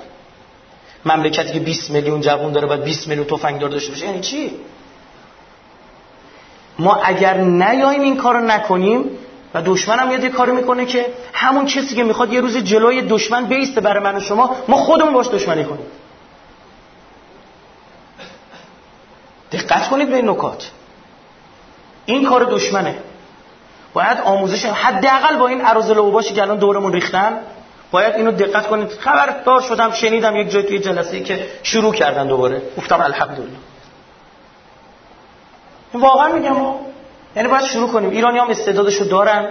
[1.04, 4.50] مملکتی که 20 میلیون جوان داره باید 20 میلیون تفنگ داشته باشه یعنی چی؟
[6.78, 9.04] ما اگر نیایم این کارو نکنیم
[9.54, 13.02] و دشمن هم یاد یه کاری می‌کنه که همون کسی که می‌خواد یه روز جلوی
[13.02, 15.86] دشمن بیسته برای من و شما ما خودمون باش دشمنی کنیم.
[19.52, 20.70] دقت کنید به این نکات.
[22.06, 22.98] این کار دشمنه.
[23.92, 27.38] باید آموزش حداقل با این عروض باشی که الان دورمون ریختن.
[27.90, 28.88] باید اینو دقت کنید.
[28.88, 32.62] خبردار شدم شنیدم یک جای توی جلسه که شروع کردن دوباره.
[32.78, 33.56] گفتم الحمدلله.
[35.94, 36.56] واقعا میگم
[37.36, 38.10] یعنی باید شروع کنیم.
[38.10, 39.48] ایرانی هم استعدادشو دارن.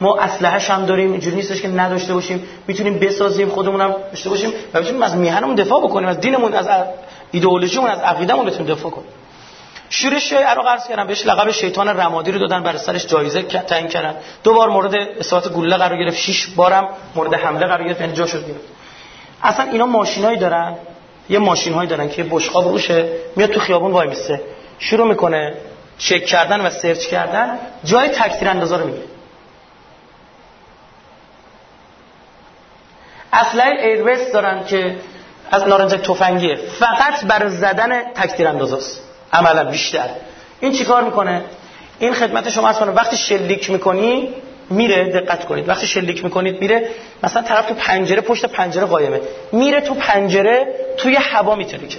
[0.00, 1.12] ما اسلحه‌ش هم داریم.
[1.12, 2.48] اینجوری نیستش که نداشته باشیم.
[2.66, 4.52] می‌تونیم بسازیم خودمون هم داشته باشیم.
[4.74, 6.68] و بتونیم از میهنمون دفاع بکنیم از دینمون از
[7.30, 9.08] ایدئولوژیمون از عقیدهمون بتونیم دفاع کنیم.
[9.90, 11.06] شورش عراق عرض کردم.
[11.06, 14.14] بهش لقب شیطان رمادی رو دادن برای سرش جایزه تعیین کردن.
[14.44, 16.16] دو بار مورد اصابت گلوله قرار گرفت.
[16.16, 18.00] شش بارم مورد حمله قرار گرفت.
[18.00, 18.60] یعنی شد گرفت
[19.42, 20.74] اصلا اینا ماشینایی دارن.
[21.28, 23.08] یه ماشینهایی دارن که بشقاب روشه.
[23.36, 24.40] میاد تو خیابون وای میسته.
[24.78, 25.54] شروع می‌کنه.
[26.04, 29.02] چک کردن و سرچ کردن جای تکثیر اندازا رو میگه.
[33.32, 34.96] اسلحه ایروست دارن که
[35.50, 39.00] از نارنجک تفنگیه فقط برای زدن تکتیر اندازاست.
[39.32, 40.08] عملا بیشتر.
[40.60, 41.42] این چیکار می‌کنه؟
[41.98, 44.34] این خدمت شما از وقتی شلیک می‌کنی
[44.70, 45.68] میره دقت کنید.
[45.68, 46.88] وقتی شلیک می‌کنید میره.
[47.22, 49.20] مثلا طرف تو پنجره پشت پنجره قایمه.
[49.52, 51.98] میره تو پنجره توی هوا میترکه.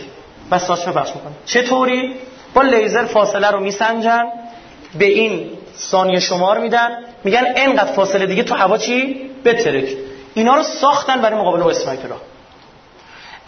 [0.51, 1.33] و ساچمه پخش می‌کنه.
[1.45, 2.15] چطوری؟
[2.55, 4.23] با لیزر فاصله رو میسنجن
[4.99, 6.89] به این ثانیه شمار میدن.
[7.23, 9.87] میگن انقدر فاصله دیگه تو هوا چی؟ بترک
[10.33, 12.21] اینا رو ساختن برای مقابله با اسنایپرها.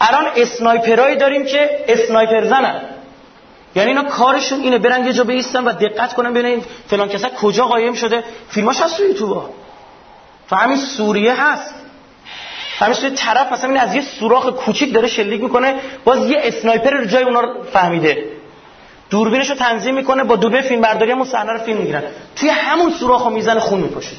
[0.00, 2.80] الان اسنایپرایی داریم که اسنایپر زنن.
[3.74, 7.66] یعنی اینا کارشون اینه برن یه جا بیستن و دقت کنن ببینن فلان کسا کجا
[7.66, 8.24] قایم شده.
[8.48, 9.42] فیلماش هست تو یوتیوب
[10.50, 11.74] تو همین سوریه هست.
[12.78, 16.90] همین سوریه طرف مثلا این از یه سوراخ کوچیک داره شلیک می‌کنه باز یه اسنایپر
[16.90, 18.37] رو جای اونا رو فهمیده.
[19.10, 22.02] دوربینش رو تنظیم می‌کنه با دوربین فیلم برداری همون صحنه رو فیلم می‌گیرن.
[22.36, 24.16] توی همون سوراخ رو می‌زنه خون میپاشه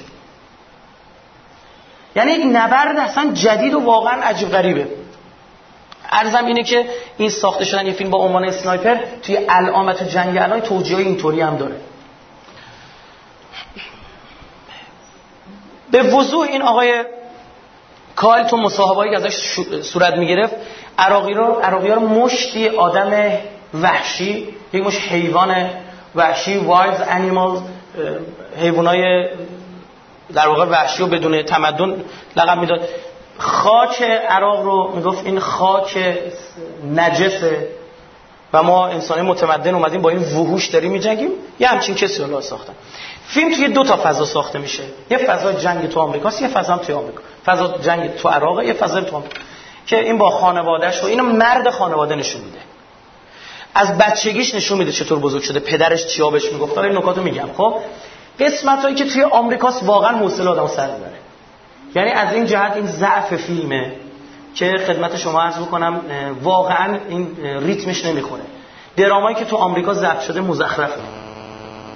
[2.15, 4.87] یعنی یک نبرد اصلا جدید و واقعا عجیب غریبه.
[6.11, 6.85] عرضم اینه که
[7.17, 10.97] این ساخته شدن یه فیلم با عنوان Sniper توی الان و تو جنگ الان توجیه
[10.97, 11.75] اینطوری هم داره.
[15.91, 17.03] به وضوح این آقای
[18.15, 19.35] کایل تو مصاحبه‌ای که ازش
[19.81, 20.55] صورت می‌گرفت
[20.97, 23.31] عراقی رو عراقی رو مشتی آدم
[23.73, 25.69] وحشی یک مشت حیوان
[26.15, 27.61] وحشی wild animal
[28.61, 29.27] حیوانای
[30.33, 32.03] در واقع وحشی و بدون تمدن
[32.35, 32.81] لقب می‌داد.
[33.37, 36.17] خاک عراق رو می‌گفت این خاک
[36.95, 37.67] نجسه
[38.53, 41.29] و ما انسانی متمدن اومدیم با این وحوش داریم میجنگیم.
[41.59, 42.73] یه همچین کسی رو ساختن.
[43.27, 44.83] فیلم توی دو تا فضا ساخته میشه.
[45.09, 47.21] یه فضا جنگ تو آمریکاست یه فضا هم توی آمریکا.
[47.45, 49.39] فضا جنگ تو عراق یه فضا تو آمریکا.
[49.87, 52.59] که این با خانوادهش و اینو مرد خانواده نشون میده.
[53.75, 55.59] از بچگیش نشون میده چطور بزرگ شده.
[55.59, 56.77] پدرش چیا بهش می‌گفت.
[56.77, 57.49] این نکاتو میگم.
[57.57, 57.75] خب؟
[58.39, 61.19] قسمت هایی که توی آمریکاست واقعا حوصله آدم سر می‌بره.
[61.95, 63.91] یعنی از این جهت این ضعف فیلمه
[64.55, 66.01] که خدمت شما عرض بکنم
[66.43, 67.27] واقعا این
[67.65, 68.41] ریتمش نمی‌خوره.
[68.97, 70.99] درامایی که تو آمریکا ضبط شده مزخرفه.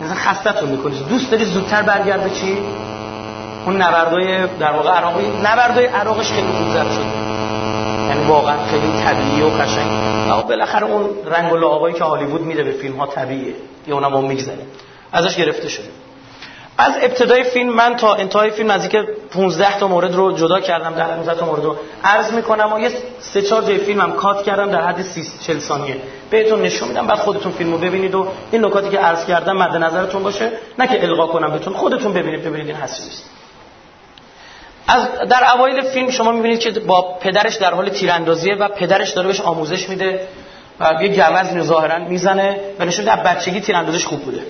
[0.01, 2.57] مثلا خستتون می‌کنه دوست داری زودتر برگرده چی؟
[3.65, 7.42] اون نبردای در واقع عراقی نبردای عراقش خیلی خوب ضبط شده.
[8.13, 9.91] یعنی واقعا خیلی طبیعی و قشنگ
[10.31, 13.53] اما بالاخره اون رنگ و لعابایی که هالیوود میده به فیلم ها طبیعیه.
[13.87, 14.65] یه اونم ما میگذره
[15.11, 15.87] ازش گرفته شده.
[16.77, 18.95] از ابتدای فیلم من تا انتهای فیلم نزدیک
[19.31, 22.91] 15 تا مورد رو جدا کردم در 15 تا مورد رو عرض می‌کنم و یه
[23.19, 25.95] سه چهار جای فیلمم کات کردم در حد 30 40 ثانیه.
[26.29, 27.07] بهتون نشون میدم.
[27.07, 30.51] بعد خودتون فیلمو ببینید و این نکاتی که عرض کردم مد نظرتون باشه.
[30.79, 33.32] نه که القا کنم بهتون خودتون ببینید ببینید این هست نیست.
[34.87, 39.27] از در اوایل فیلم شما می‌بینید که با پدرش در حال تیراندازیه و پدرش داره
[39.27, 40.27] بهش آموزش میده
[40.79, 41.07] و یه
[41.53, 44.41] گوز ظاهرا می‌زنه و نشون در بچگی تیراندازیش خوب بوده.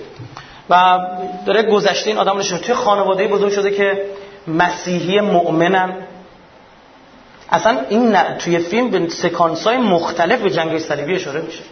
[0.70, 0.98] و
[1.46, 4.04] داره گذشته این آدم نشون توی خانواده بزرگ شده که
[4.48, 5.94] مسیحی مؤمنن.
[7.50, 11.62] اصلا این توی فیلم به سکانس های مختلف به جنگ صلیبی اشاره میشه.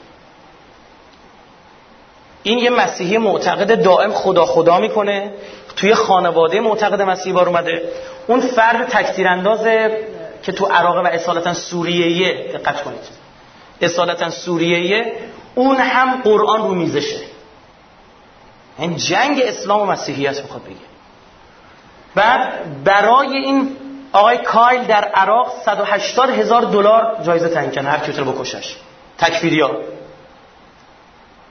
[2.43, 5.31] این یه مسیحی معتقد دائم خدا خدا می‌کنه.
[5.77, 7.83] توی خانواده معتقد مسیحی بار اومده.
[8.27, 9.99] اون فرد تکتیر اندازه
[10.43, 13.23] که تو عراق و اصالتا سوریه دقت کنید.
[13.81, 15.13] اصالتا سوریه
[15.55, 17.21] اون هم قرآن رو میزشه.
[18.79, 20.77] این جنگ اسلام و مسیحیت می‌خواد بگه.
[22.15, 23.77] بعد برای این
[24.13, 28.77] آقای کایل در عراق 180 هزار دلار جایزه تعیین کنه هر کی بکشش.
[29.19, 29.71] تکفیریا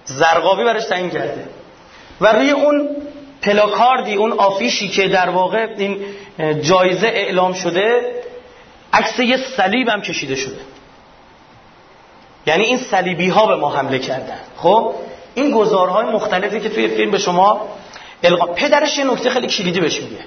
[0.06, 1.48] زرقاوی برش تعیین کرده.
[2.22, 2.90] و روی اون
[3.42, 5.98] پلاکاردی اون آفیشی که در واقع این
[6.62, 8.16] جایزه اعلام شده
[8.94, 10.60] عکس یه صلیب هم کشیده شده.
[12.46, 14.40] یعنی این صلیبی ها به ما حمله کردن.
[14.58, 14.96] خب؟
[15.36, 17.68] این گزارهای مختلفی که توی فیلم به شما
[18.24, 20.20] القا پدرش یه نکته خیلی کلیدی بهش میگه.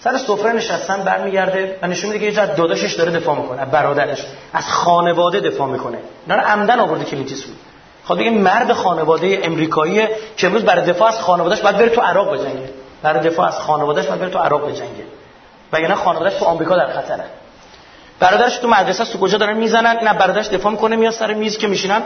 [0.00, 4.18] سر سفره نشستن برمیگرده و نشون میده که یه داداشش داره دفاع می‌کنه برادرش.
[4.52, 5.98] از خانواده دفاع می‌کنه.
[6.26, 7.56] اینا رو عمدن آورده کلیتی سود
[8.04, 12.34] خب بگه مرد خانواده امریکایی که امروز برای دفاع از خانوادهش باید بره تو عراق
[12.34, 12.70] بجنگه.
[13.02, 15.04] برای دفاع از خانوادهش باید بره تو عراق بجنگه.
[15.72, 17.24] وگرنه خانوادهش تو آمریکا در خطره.
[18.20, 21.66] برادرش تو مدرسه تو کجا دارن می‌زنن؟ نه برادرش دفاع می‌کنه میاد سر میز که
[21.66, 22.02] میشینن.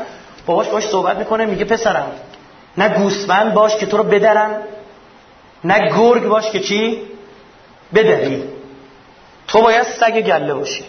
[0.47, 2.13] باباش باش صحبت می‌کنه میگه پسرم
[2.79, 4.51] نه گوسفند باش که تو رو بدرن
[5.65, 7.03] نه گرگ باش که چی؟
[7.95, 8.45] بدری.
[9.49, 10.85] تو باید سگ گله باشی.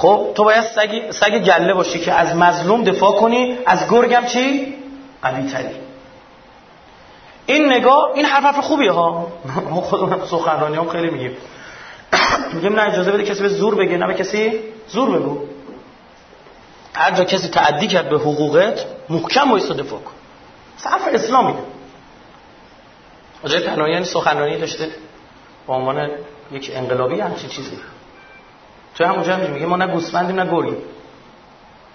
[0.00, 4.74] خب تو باید سگ, سگ گله باشی که از مظلوم دفاع کنی از گرگم چی؟
[5.22, 5.68] قوی تری
[7.46, 9.32] این نگاه این حرف حرف خوبیه ها.
[9.82, 11.36] خودمون سخنرانی هم خیلی میگیم.
[12.54, 15.40] میگیم نه اجازه بده کسی به زور بگه نه به کسی زور بگو.
[16.94, 20.12] هر جا کسی تعدی کرد به حقوقت محکم وایسا دفاع کن.
[20.76, 21.54] صرف اسلامی
[23.44, 24.88] آجای پناهیان سخنرانی داشته
[25.66, 26.10] با عنوان
[26.52, 27.78] یک انقلابی همچین چیزی.
[28.94, 30.76] تو همونجا هم میگه ما نه گوسفندیم نه گرگیم.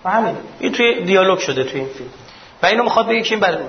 [0.06, 2.10] و این توی دیالوگ شده توی این فیلم.
[2.64, 3.60] و اینو می‌خواد بگه که این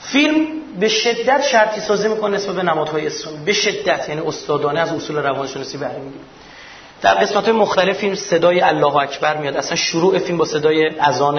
[0.00, 0.46] فیلم
[0.80, 4.08] به شدت شرطی سازی می‌کنه نسبت به نمادهای اسلامی به شدت.
[4.08, 6.00] یعنی استادانه از اصول روانشناسی بهره
[7.02, 9.56] در قسمت های مختلف فیلم صدای الله اکبر میاد.
[9.56, 11.38] اصلا شروع فیلم با صدای اذان.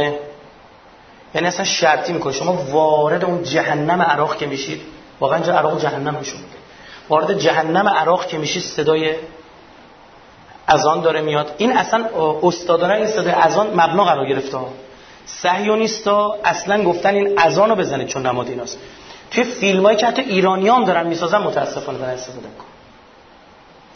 [1.36, 2.34] یعنی اصلا شرطی می‌کنه.
[2.34, 4.82] شما وارد اون جهنم عراق که میشید
[5.20, 6.34] واقعا عراق جهنم میشه
[7.10, 9.16] وارد جهنم عراق که میشید صدای
[10.74, 11.56] اذان داره میاد.
[11.58, 12.10] این اصلا
[12.44, 14.58] استادانه این صدای اذان مبنا قرار گرفته.
[15.26, 18.78] صهیونیستا اصلا گفتن این اذان رو بزنید چون نماد ایناست.
[19.32, 22.66] توی فیلمایی که حتی ایرانی هم دارن می‌سازن متاسفانه دارن استفاده کن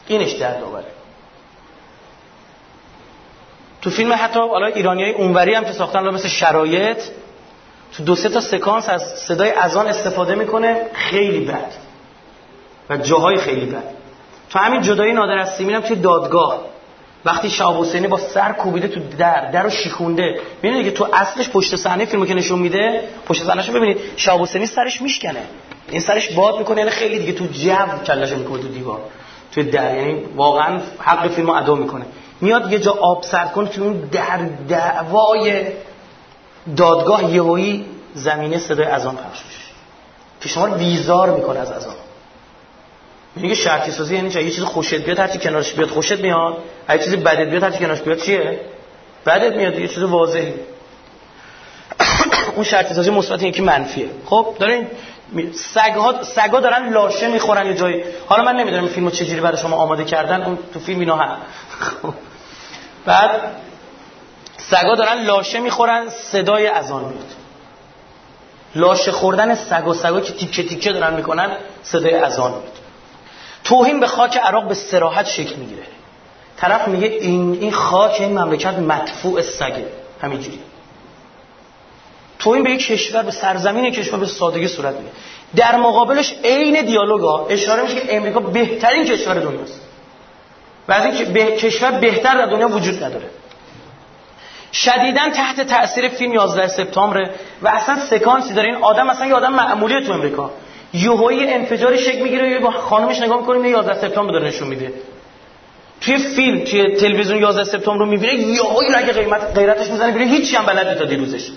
[0.07, 0.85] اینش درد آوره.
[3.81, 6.97] تو فیلم حتی حالا ایرانیای اونوری هم که ساختن مثل شرایط
[7.97, 11.71] تو دو سه تا سکانس از صدای اذان استفاده می‌کنه خیلی بد.
[12.89, 13.83] و جاهای خیلی بد.
[14.49, 16.61] تو همین جدایی نادر از سیمین هم توی دادگاه.
[17.25, 20.39] وقتی شهاب حسینی با سر کوبیده تو در در رو شیخونده.
[20.63, 24.65] ببینید که تو اصلش پشت صحنه فیلمو که نشون میده؟ پشت صحنهشو ببینید شهاب حسینی
[24.65, 25.41] سرش میشکنه.
[25.89, 26.77] این سرش باد می‌کنه.
[26.77, 27.75] یعنی خیلی دیگه تو جو
[28.07, 28.99] کلاشو می‌کنه تو دیوار.
[29.51, 29.95] تو در.
[29.97, 32.05] یعنی واقعا حق فیلمو ادا می‌کنه.
[32.41, 34.37] میاد یه جا آب سر کنه تو اون در
[34.67, 35.65] دعوای
[36.77, 39.59] دادگاه یهویی زمینه صدای اذان پخش میشه.
[40.41, 41.95] که شما رو بیزار می‌کنه از اذان.
[43.35, 46.57] میگه شرطی سازی یعنی یه چیز خوشت بیاد هرچی کنارش بیاد خوشت میاد.
[46.87, 48.59] هر چیزی بدت بیاد هرچی کنارش بیاد چیه؟
[49.25, 50.53] بدت میاد یه چیز واضحی.
[52.55, 54.09] اون شرطی سازی مثبت یکی منفیه.
[54.25, 54.87] خب دارین
[55.53, 58.03] سگا سگا دارن لاشه می‌خورن یه جایی.
[58.25, 60.43] حالا من نمی‌دونم فیلمو چجوری برای شما آماده کردن.
[60.43, 61.37] اون تو فیلم اینا هم
[63.05, 63.31] بعد
[64.57, 67.33] سگا دارن لاشه می‌خورن صدای اذان میاد.
[68.75, 71.49] لاشه خوردن سگ و سگا که تیکه تیکه دارن می‌کنن
[71.83, 72.84] صدای اذان میاد.
[73.65, 75.83] توهین به خاک عراق به سراحت شکل می‌گیره.
[76.57, 79.87] طرف میگه این این خاک این مملکت مدفوع سگه.
[80.21, 80.59] همینجوری.
[82.39, 85.13] توهین به یک کشور به سرزمین کشور به سادگی صورت می‌گیره.
[85.55, 89.81] در مقابلش عین دیالوگا اشاره میشه که امریکا بهترین کشور دنیاست.
[90.87, 91.45] و از این به...
[91.45, 93.29] کشور بهتر در دنیا وجود نداره.
[94.73, 97.29] شدیدا تحت تاثیر فیلم 11 سپتامبر
[97.61, 98.67] و اصلا سکانسی داره.
[98.67, 100.51] این آدم اصلا یه آدم معمولیه تو امریکا.
[100.95, 104.93] یهویی انفجاری شکل می‌گیره با خانمش نگاه می‌کنیم 11 سپتامبر داره نشون میده.
[106.01, 110.55] توی فیلم توی تلویزیون 11 سپتامبر رو می‌بینه یهویی رگ قیمت غیرتش می‌زنه میره هیچی
[110.55, 111.49] هم بلد تا دیروزش.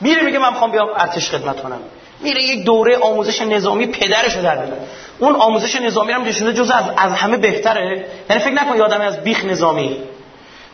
[0.00, 1.78] میره میگه من می‌خوام بیام ارتش خدمت کنم.
[2.20, 4.76] میره یک دوره آموزش نظامی پدرشو در میاره
[5.18, 8.06] اون آموزش نظامی هم نشونه جز از, از همه بهتره.
[8.30, 9.96] یعنی فکر نکن یادم از بیخ نظامی.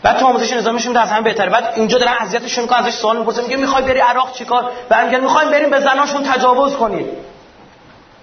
[0.03, 1.51] بعد تو آموزش نظامیشون از همه بهتره.
[1.51, 5.21] بعد اینجا دارن اذیتشون می‌کنن ازش سوال می‌پرسن میگه می‌خوای بری عراق چیکار؟ بعد میگن
[5.21, 7.07] می‌خوایم بریم به زناشون تجاوز کنیم.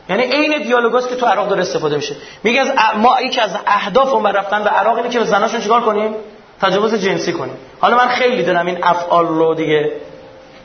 [0.09, 2.15] یعنی عین دیالوگاست که تو عراق داره استفاده میشه.
[2.43, 5.81] میگه از ما یکی از اهداف اون رفتن به عراق اینه که به زناشون چیکار
[5.81, 6.15] کنیم؟
[6.61, 7.57] تجاوز جنسی کنیم.
[7.79, 9.91] حالا من خیلی دارم این افعال رو دیگه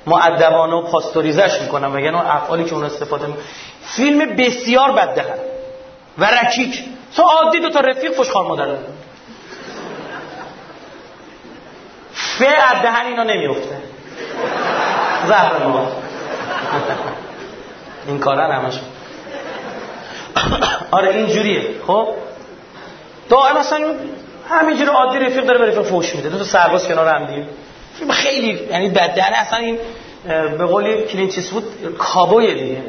[0.06, 1.98] معدبانه و پاستوریزش می‌کنم.
[1.98, 3.34] یعنی اون افعالی که اون استفاده می...
[3.84, 5.38] فیلم بسیار بددهن.
[6.18, 6.84] و رکیک.
[7.16, 8.76] تو عادی دو تا رفیق فشخار مادر
[12.12, 13.76] فه دهن اینا نمیفته
[15.26, 15.88] زهر ما
[18.06, 18.82] این کارا همشون
[20.90, 21.62] آره این جوریه.
[21.86, 22.08] خب؟
[23.28, 23.94] دائما مثلا
[24.48, 26.28] همینجوری عادی رفیق داره به فوش میده.
[26.28, 27.46] دو تا سرباز کنار هم
[28.10, 29.78] خیلی یعنی بدن اصلا این
[30.58, 31.64] به قولی کلینچیس بود
[31.98, 32.82] کابوی دیگه.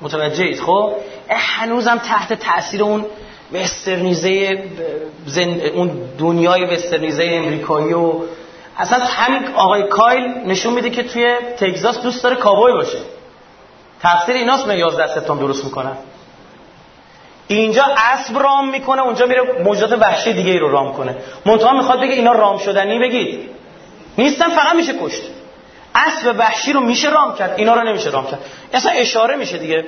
[0.00, 0.92] متوجه اید خب
[1.30, 3.06] هنوزم تحت تاثیر اون
[3.52, 4.62] وسترنیزه
[5.26, 5.60] زن...
[5.74, 8.12] اون دنیای وسترنیزه امریکایی و
[8.78, 12.98] اصلا همین آقای کایل نشون میده که توی تگزاس دوست داره کابوی باشه.
[14.02, 15.96] تفسیر ایناست من 11 سپتامبر درست می‌کنن
[17.54, 21.16] اینجا اسب رام می‌کنه اونجا میره موجودات وحشی دیگه ای رو رام کنه.
[21.46, 23.50] منتها می‌خواد بگه اینا رام شدنی بگید
[24.18, 25.22] نیستن فقط میشه کشت.
[25.94, 28.38] اسب وحشی رو میشه رام کرد اینا رو نمیشه رام کرد.
[28.72, 29.84] اصلا اشاره میشه دیگه.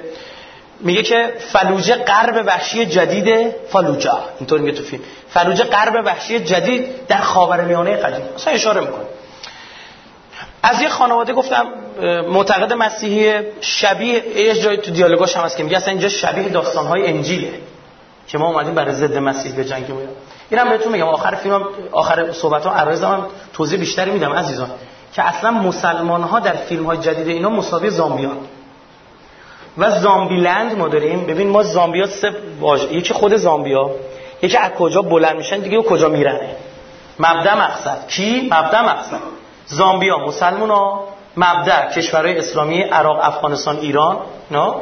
[0.81, 4.19] میگه که فلوجه غرب وحشی جدید فلوجا.
[4.39, 5.03] اینطور میگه تو فیلم.
[5.29, 8.25] فلوجه غرب وحشی جدید در خاورمیانه قدیم.
[8.37, 9.05] اصلا اشاره می‌کنه.
[10.63, 11.67] از یه خانواده گفتم
[12.29, 17.07] معتقد مسیحی شبیه یه جای تو دیالوگاش هم هست که میگه اصلا اینجا شبیه داستانهای
[17.07, 17.53] انجیله
[18.27, 20.17] که ما اومدیم برای ضد مسیح به جنگ میاد
[20.51, 24.71] اینم بهتون میگم آخر فیلمم آخر صحبت ها هم توضیح بیشتری میدم عزیزان
[25.13, 28.37] که اصلا مسلمان ها در فیلم های جدید اینا مساوی زامبیان.
[29.79, 31.27] و زامبی لند ما داریم.
[31.27, 33.91] ببین ما زامبیا سه باش یکی خود زامبیا
[34.43, 36.57] یکی از کجا بلند میشن دیگه کجا میرنه
[37.19, 38.07] مبدا مقصد.
[38.09, 39.21] کی؟ مبدا مقصد.
[39.67, 44.19] زامبیا ها مبدا کشورهای اسلامی عراق افغانستان ایران
[44.51, 44.75] نه؟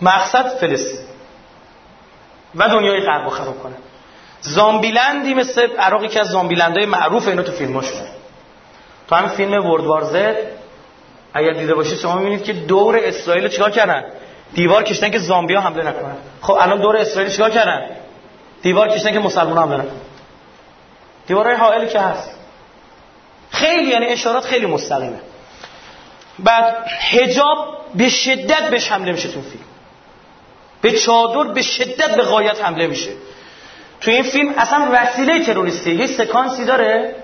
[0.00, 1.00] مقصد فلسطین.
[2.54, 3.74] و دنیای غرب خراب کنه.
[4.40, 8.08] زامبیلندی مثل عراقی که از زامبیلندهای معروف اینو تو فیلماشونه
[9.08, 10.36] تو همین فیلم ورد وار
[11.34, 14.04] اگر دیده باشید شما می‌بینید که دور اسرائیل چیکار کردن؟
[14.54, 16.16] دیوار کشتن که زامبیا حمله نکنن.
[16.40, 17.86] خب الان دور اسرائیل چیکار کردن؟
[18.62, 20.00] دیوار کشتن که مسلمان حمله نکنن.
[21.26, 22.37] دیوارهای حائلی که هست.
[23.50, 25.20] خیلی یعنی اشارات خیلی مستقیمه.
[26.38, 29.64] بعد حجاب به شدت بهش حمله میشه تو فیلم.
[30.82, 33.10] به چادر به شدت به غایت حمله میشه.
[34.00, 37.14] تو این فیلم اصلا وسیله تروریستی یه سکانسی داره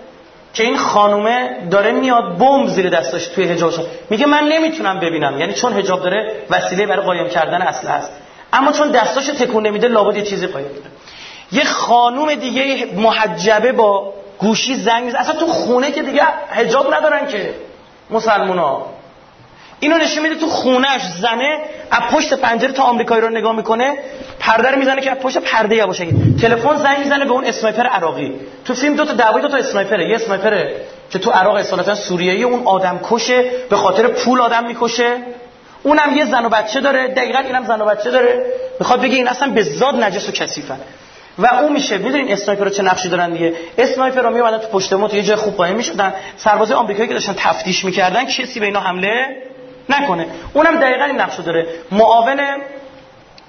[0.55, 3.75] که این خانومه داره میاد بمب زیر دستاش توی حجابش
[4.11, 5.41] میگه من نمی‌تونم ببینم.
[5.41, 8.13] یعنی چون حجاب داره وسیله برای قایم کردن اصل هست.
[8.53, 10.67] اما چون دستاش تکون نمیده لابد یه چیزی قایم
[11.53, 14.15] یه خانوم دیگه محجبه با
[14.45, 15.21] گوشی زنگ می‌زنه.
[15.21, 17.55] اصلا تو خونه که دیگه حجاب ندارن که
[18.11, 18.87] مسلمونا.
[19.81, 21.59] اینو نشون میده تو خونهش زنه
[21.91, 23.99] از پشت پنجره تا آمریکایی رو نگاه می‌کنه
[24.39, 26.07] پرده می‌زنه که از پشت پرده یواشه
[26.41, 28.33] تلفن زنگ می‌زنه به اون اسنایپر عراقی.
[28.65, 30.09] تو فیلم دو تا دعوای دو تا اسنایپره.
[30.09, 30.77] یه اسنایپره
[31.11, 35.17] که تو عراق اصالتا سوریه‌ای اون آدم کشه به خاطر پول آدم می‌کشه.
[35.83, 37.09] اونم یه زن و بچه داره.
[37.09, 38.47] دقیقا اینم زن و بچه داره.
[38.81, 40.79] می‌خواد بگه این اصلا به زاد نجس و کثیفن
[41.39, 45.17] و اون میشه می‌دونین اسنایپر چه نقشی دارن دیگه؟ اسنایپر رو میومدن تو پشت تو
[45.17, 46.15] یه جای خوب قایم می‌شدن.
[46.37, 49.43] سربازای آمریکایی که داشتن تفتیش می‌کردن کسی به اینا حمله
[49.89, 50.27] نکنه.
[50.55, 51.67] اونم دقیقا این نقشو داره.
[51.91, 52.41] معاون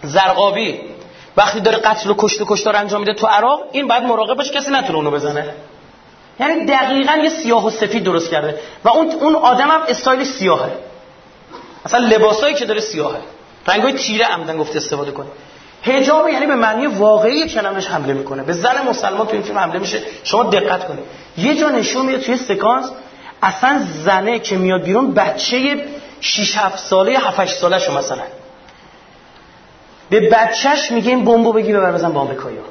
[0.04, 0.80] زرقابی
[1.38, 4.54] وقتی داره قتل و کشت و کشتار انجام میده تو عراق این بعد مراقب باشه
[4.54, 5.46] کسی نتونه اونو بزنه.
[6.40, 8.60] یعنی دقیقا یه سیاه و سفید درست کرده.
[8.84, 10.72] و اون اون آدم هم استایل سیاهه.
[11.86, 13.20] اصلا لباسایی که داره سیاهه.
[13.68, 15.28] رنگای تیره عمدن گفته استفاده کنه.
[15.86, 18.44] حجاب یعنی به معنی واقعی کلمش حمله می‌کنه.
[18.44, 20.02] به زن مسلمان تو این فیلم حمله میشه.
[20.24, 21.06] شما دقت کنید.
[21.38, 22.92] یه جا نشون میده توی سکانس
[23.42, 25.86] اصلا زنه که میاد بیرون بچه
[26.22, 28.24] 6 7 ساله 7 8 ساله شو مثلا.
[30.10, 32.66] به بچهش میگه این بمبو بگی ببر بزن با آمریکایی‌ها.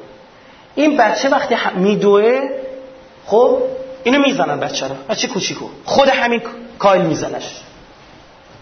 [0.75, 2.41] این بچه وقتی میدوه
[3.25, 3.57] خب
[4.03, 5.65] اینو می‌زنن بچه رو بچه کوچیکو.
[5.85, 6.41] خود همین
[6.79, 7.61] کایل میزنش.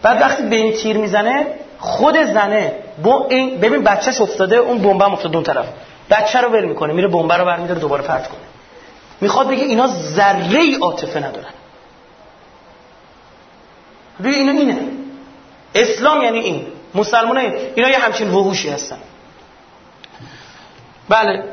[0.01, 1.45] بعد وقتی به این تیر می‌زنه
[1.83, 5.65] خود زنه با این ببین بچهش افتاده اون بمب افتاده اون طرف.
[6.09, 8.39] بچه رو ول می‌کنه میره بمب رو برمیداره دوباره پرت کنه.
[9.21, 11.53] می‌خواد بگه اینا ذره ای عاطفه ندارن.
[14.19, 14.79] روی اینو اینه.
[15.75, 16.67] اسلام یعنی این.
[16.95, 18.97] مسلمان این اینا یه همچین وحوشی هستن.
[21.09, 21.43] بله.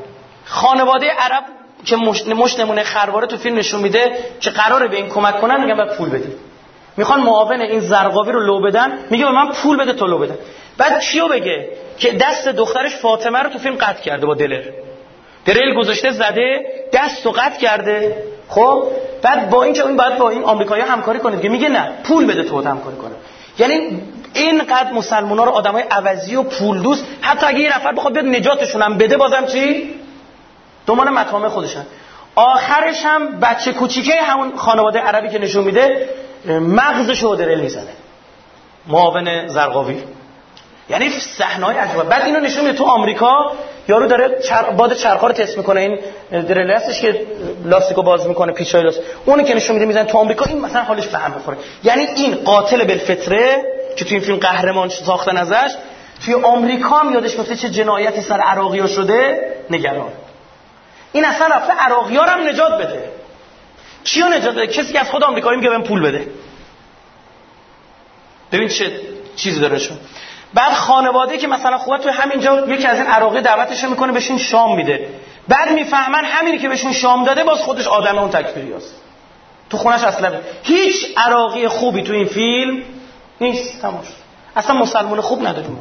[0.45, 1.45] خانواده عرب
[1.85, 5.77] که مش نمونه خرواره تو فیلم نشون میده که قراره به این کمک کنن میگن
[5.77, 6.50] باید پول بدید
[7.01, 10.35] می‌خوان معاون این زرقاوی رو لو بدن میگه به من پول بده تو لو بدن.
[10.79, 14.63] بعد چیو بگه که دست دخترش فاطمه رو تو فیلم قطع کرده با دلر.
[15.45, 16.61] دریل گذاشته زده
[16.93, 18.17] دست و قطع کرده.
[18.49, 18.85] خب؟
[19.23, 22.63] بعد با این باید با این آمریکایی همکاری کنه که میگه نه پول بده تو
[22.69, 23.15] همکاری کنه.
[23.59, 24.03] یعنی
[24.35, 28.83] اینقدر مسلمونا رو آدمای عوضی و پول دوست حتی اگه یه نفر بخواد بیاد نجاتشون
[28.83, 29.95] هم بده بازم چی؟
[30.87, 31.87] دنبال مطامع خودشن.
[32.35, 36.09] آخرش هم بچه کوچیکه همون خانواده عربی که نشون میده
[36.49, 37.91] مغزش رو درل می‌زنه.
[38.87, 40.03] معاون زرقاوی.
[40.91, 42.03] یعنی صحنه‌های عجیبه.
[42.03, 43.53] بعد اینو نشون میده تو آمریکا
[43.89, 44.63] یارو داره چر...
[44.63, 45.81] باد چرخا رو تست می‌کنه.
[45.81, 45.99] این
[46.41, 47.27] درل هستش که
[47.65, 51.07] لاستیکو باز می‌کنه پیچای لاست اونی که نشون میده می‌زنه تو آمریکا این مثلا حالش
[51.07, 53.63] به هم بخوره یعنی این قاتل بالفطره
[53.97, 55.75] که تو این فیلم قهرمان ساختن ازش
[56.25, 60.13] توی آمریکا هم یادش میفته چه جنایتی سر عراقی شده؟ نگران.
[61.13, 63.20] این اصلا رفته عراقی هم نجات بده.
[64.05, 66.29] کیو نجات بده؟ کسی که از خود آمریکایی میگه بهم پول بده.
[68.53, 69.01] ببین چه
[69.37, 69.99] چیزی داره شون
[70.55, 74.77] بعد خانواده که مثلا خوبه توی همینجا یکی از این عراقی دعوتش می‌کنه بهشون شام
[74.77, 75.09] میده.
[75.49, 78.95] بعد می‌فهمن همینی که بهشون شام داده باز خودش آدم اون تکفیری هست.
[79.71, 80.33] تو خونش اصلا
[80.63, 82.83] هیچ عراقی خوبی تو این فیلم
[83.41, 83.83] نیست.
[83.83, 84.07] تماش
[84.57, 85.79] اصلا مسلمان خوب نداریم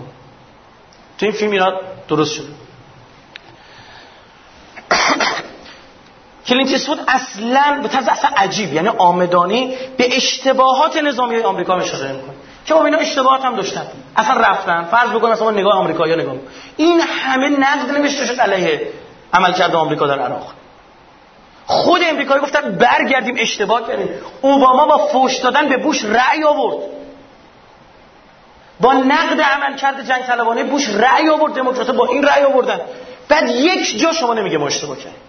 [1.18, 2.48] تو این فیلم اینا درست شده
[6.50, 12.34] کلینت اسفود اصلا به طرز اصلا عجیب یعنی آمدانی به اشتباهات نظامی آمریکا اشاره می‌کنه
[12.66, 13.88] که با اینا اشتباهات هم داشتن.
[14.16, 16.36] اصلا رفتن فرض بکنم مثلا نگاه آمریکایی‌ها نگاه
[16.78, 18.82] این همه نقد نوشته شد علیه
[19.34, 20.54] عملکرد آمریکا در عراق.
[21.66, 24.10] خود امریکایی گفتن برگردیم اشتباه کردیم.
[24.42, 26.78] اوباما با فوش دادن به بوش رأی آورد.
[28.80, 32.80] با نقد عملکرد جنگ طلبانه بوش رأی آورد دموکرات با این رأی آوردن.
[33.28, 35.29] بعد یک جا شما نمیگه ما اشتباه کردیم.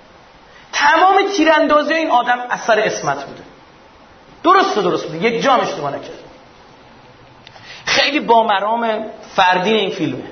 [0.73, 3.43] تمام تیراندازی این آدم اثر اسمت بوده.
[4.43, 5.27] درست درست بوده.
[5.27, 6.19] یک جا هم اشتباه نکرد.
[7.85, 9.05] خیلی با مرام
[9.37, 10.25] فردی این فیلمه.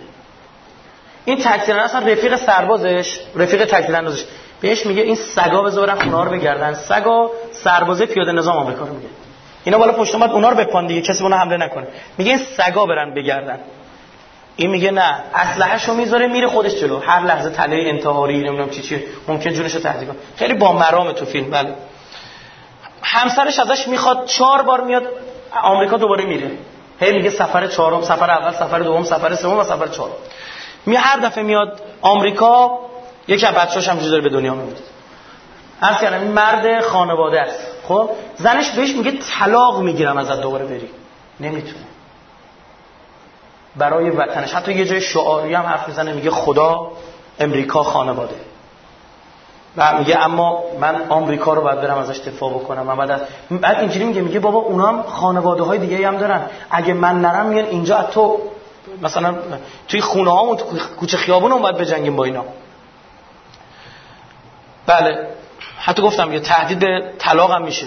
[1.24, 4.24] این تکتیر اصلا رفیق سربازش رفیق تکتیر اندازش
[4.60, 6.74] بهش میگه این سگا بذارن اونا رو بگردن.
[6.74, 9.08] سگا سربازه پیاده نظام آمریکا رو میگه.
[9.64, 11.00] اینا بالا پشت اومد اونا رو بپان دیگه.
[11.00, 11.86] کسی اونا حمله نکنه.
[12.18, 13.58] میگه این سگا برن بگردن.
[14.60, 16.98] این میگه نه اسلحه‌شو می‌ذاره میره خودش جلو.
[17.00, 20.16] هر لحظه تله انتحاری نمی‌دونم چی چی ممکن جونشو تهدید کنه.
[20.36, 21.74] خیلی با مرامه تو فیلم بله.
[23.02, 25.02] همسرش ازش می‌خواد چهار بار میاد
[25.62, 26.50] آمریکا دوباره میره.
[27.00, 30.14] هی میگه سفر چهارم سفر اول سفر دوم سفر سوم و سفر چهارم.
[30.86, 32.78] می هر دفعه میاد آمریکا
[33.28, 34.78] یکی از بچه‌هاش هم داره به دنیا میاد
[35.80, 37.66] هر کردم این مرد خانواده است.
[37.88, 40.88] خب؟ زنش بهش میگه طلاق می‌گیرم ازت دوباره بری.
[41.40, 41.87] نمی‌تونه
[43.76, 44.54] برای وطنش.
[44.54, 46.90] حتی یه جای شعاری هم حرف می‌زنه میگه خدا
[47.40, 48.34] امریکا خانواده.
[49.76, 52.82] و میگه اما من آمریکا رو باید برم ازش دفاع بکنم.
[52.82, 56.40] من بعد بعد اینجوری میگه میگه بابا اونا هم خانواده های دیگه هم دارن.
[56.70, 58.40] اگه من نرم میگن اینجا از تو
[59.02, 59.34] مثلا
[59.88, 60.64] توی خونه هامون تو
[61.00, 62.44] کوچه خیابون هم باید بجنگیم با اینا.
[64.86, 65.28] بله.
[65.78, 67.86] حتی گفتم یه تهدید به طلاق هم میشه.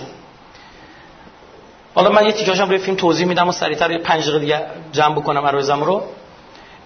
[1.96, 4.62] حالا من یه تیکاشم روی فیلم توضیح میدم و سریعتر یه پنج دقیقه دیگه
[4.92, 6.04] جمع بکنم عرایزم رو.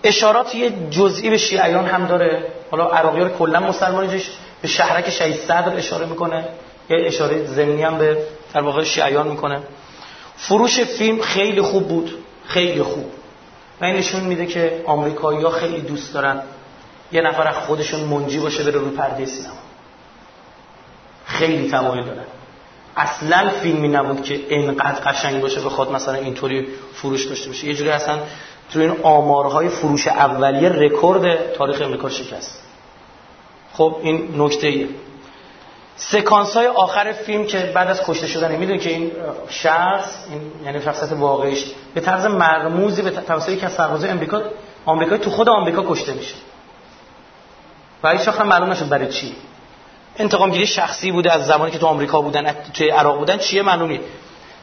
[0.03, 2.43] اشارات یه جزئی به شیعیان هم داره.
[2.71, 4.21] حالا عراقی ها کلا مسلمانی
[4.61, 6.45] به شهرک شهید صدر اشاره می‌کنه.
[6.89, 8.17] یه اشاره ضمنی هم به
[8.53, 9.59] در واقع شیعیان می‌کنه.
[10.37, 12.23] فروش فیلم خیلی خوب بود.
[12.47, 13.11] خیلی خوب.
[13.81, 16.41] و این نشون میده که آمریکایی ها خیلی دوست دارن
[17.11, 19.55] یه نفر خودشون منجی باشه بره رو پرده سینما.
[21.25, 22.25] خیلی تمایل دارن.
[22.97, 27.67] اصلا فیلمی نبود که اینقدر قشنگ باشه بخواد مثلا اینطوری فروش داشته باشه.
[27.67, 28.19] یه جوری اصلا
[28.73, 32.61] تو این آمارهای فروش اولیه رکورد تاریخ امریکا شکست.
[33.73, 34.87] خب این نکته ایه
[35.97, 39.11] سکانس های آخر فیلم که بعد از کشته شدن می‌دونی که این
[39.49, 44.41] شخص این یعنی شخصیت واقعیش به طرز مرموزی به توسط یکی از سربازای امریکا
[44.85, 46.35] آمریکایی تو خود آمریکا کشته میشه.
[48.03, 49.35] و هیچ معلوم نشد برای چی.
[50.19, 53.99] انتقام گیری شخصی بوده از زمانی که تو آمریکا بودن توی عراق بودن چیه معلوم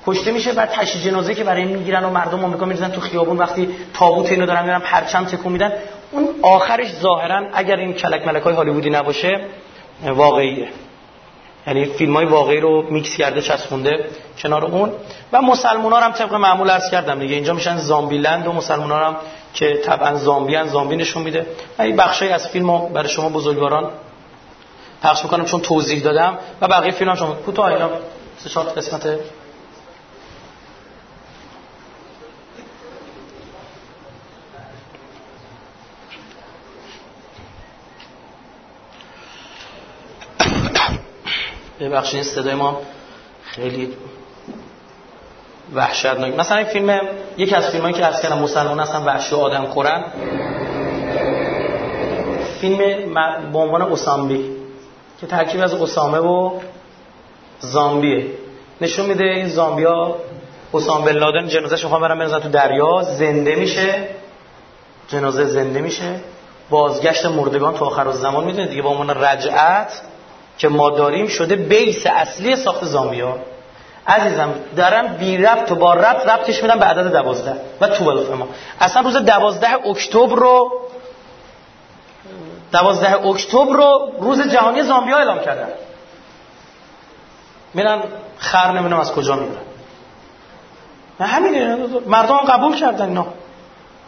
[0.06, 3.68] کشته میشه بعد تشییع جنازه که برای می‌گیرن و مردم آمریکا میریزن تو خیابون وقتی
[3.94, 5.72] تابوت اینو دارن میرن پرچم تکون میدن.
[6.10, 9.40] اون آخرش ظاهرا اگر این کلک ملک های هالیوودی نباشه
[10.06, 10.68] واقعیه.
[11.66, 14.06] یعنی فیلم های واقعی رو میکس کرده چسبونده
[14.38, 14.92] کنار اون.
[15.32, 17.34] و مسلمان ها هم طبق معمول عرض کردم دیگه.
[17.34, 19.16] اینجا میشن زامبی لند و مسلمان ها هم
[19.54, 21.46] که طبعا زامبی ان زامبی نشون میده.
[21.80, 23.90] این بخشی از فیلمو برای شما بزرگواران
[25.02, 27.90] پخش می‌کنم چون توضیح دادم و بقیه فیلم شما کوتاه اینا.
[28.38, 29.18] سه چهار قسمت.
[41.80, 42.80] ببخشید این صدای ما
[43.44, 43.96] خیلی
[45.74, 46.34] وحشتناک.
[46.34, 47.00] مثلا این فیلم
[47.36, 50.04] یکی از فیلمایی که از کردم مسلمان هستن وحشی و آدم خورن.
[52.60, 53.14] فیلم
[53.52, 54.61] به عنوان اسامبی.
[55.22, 56.50] که ترکیب از اسامه و
[57.60, 58.26] زامبیه.
[58.80, 60.14] نشون میده این زامبیا
[60.74, 64.08] اسامه بن لادن جنازه شما برن بنزن تو دریا زنده میشه.
[65.08, 66.20] جنازه زنده میشه.
[66.70, 70.00] بازگشت مردگان تو آخر زمان می‌دونید دیگه با عنوان رجعت
[70.58, 73.36] که ما داریم شده بیس اصلی ساخت زامبیا.
[74.06, 78.04] عزیزم دارم بی ربط و با ربط ربطش میدم به عدد دوازده و تو
[78.36, 78.48] ما
[78.80, 80.81] اصلا روز دوازده اکتبر رو
[82.72, 85.68] دوازده اکتبر رو روز جهانی زامبیا اعلام کردن.
[87.74, 88.02] میرن
[88.38, 89.62] خر نمی‌دونم از کجا می‌گیرن
[91.20, 91.76] همینه.
[92.06, 93.26] مردم قبول کردن اینا.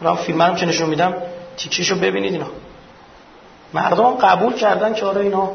[0.01, 1.13] را فیلم هم که نشون میدم
[1.57, 2.47] تیکشیشو ببینید اینا.
[3.73, 5.51] مردم قبول کردن که آره اینا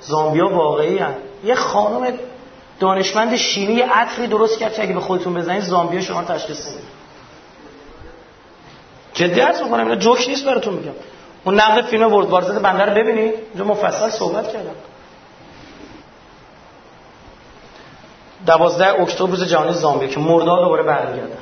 [0.00, 1.14] زامبیا واقعی هن.
[1.44, 2.18] یه خانم
[2.80, 6.98] دانشمند شیمی عطری درست کرد که اگه به خودتون بزنید زامبیا شما تشخیص نمی‌دید
[9.14, 10.92] جدی عرض می‌کنم اینا جوک نیست براتون میگم.
[11.48, 14.74] اون نقد فیلم ورد وارزد بنده رو ببینید اونجا مفصل صحبت کردم.
[18.46, 21.38] دوازده اکتبر روز جهانی زامبیا که مرداد دوباره برمیگردن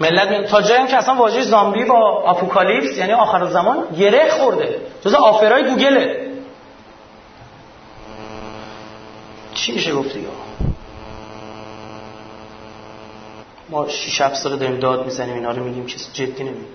[0.00, 4.80] ملت تا جایی که اصلا واژه زامبی با آپوکالیپس یعنی آخر زمان گره خورده.
[5.04, 6.28] جز آفرای گوگله.
[9.54, 10.26] چی میشه گفتی
[13.68, 16.66] ما شیش هفت سال داریم داد می‌زنیم اینا رو میگیم کسی جدی نمیم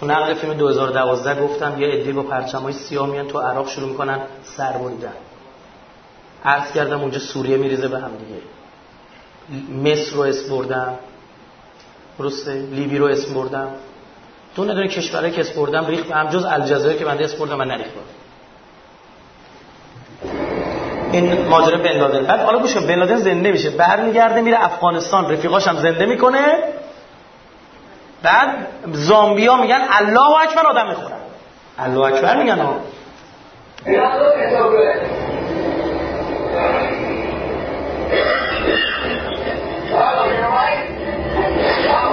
[0.00, 4.20] تو نقل فیلم 2012 گفتم یه عده با پرچمای سیاه میان تو عراق شروع می‌کنن
[4.56, 5.12] سر بریدن.
[6.44, 8.40] عرض کردم اونجا سوریه میریزه به هم دیگه.
[9.90, 10.94] مصر رو اسم بردم.
[12.18, 13.68] درسته؟ لیبی رو اسم بردم.
[14.56, 17.68] دو نداره کشورهایی که اسم بردم ریخت هم جز الجزایر که بنده اسم بردم من
[17.68, 17.90] نریخت.
[21.12, 22.26] این ماجرا بن لادن.
[22.26, 23.70] بعد حالا گوش بن لادن زنده میشه.
[23.70, 25.32] برمیگرده میره افغانستان.
[25.32, 26.58] رفیقاش هم زنده می‌کنه.
[28.22, 31.18] بعد زامبیا میگن الله اکبر آدم می‌خورن.
[31.78, 32.80] الله اکبر میگن ها.
[36.52, 36.60] Follow
[40.32, 42.11] your wife.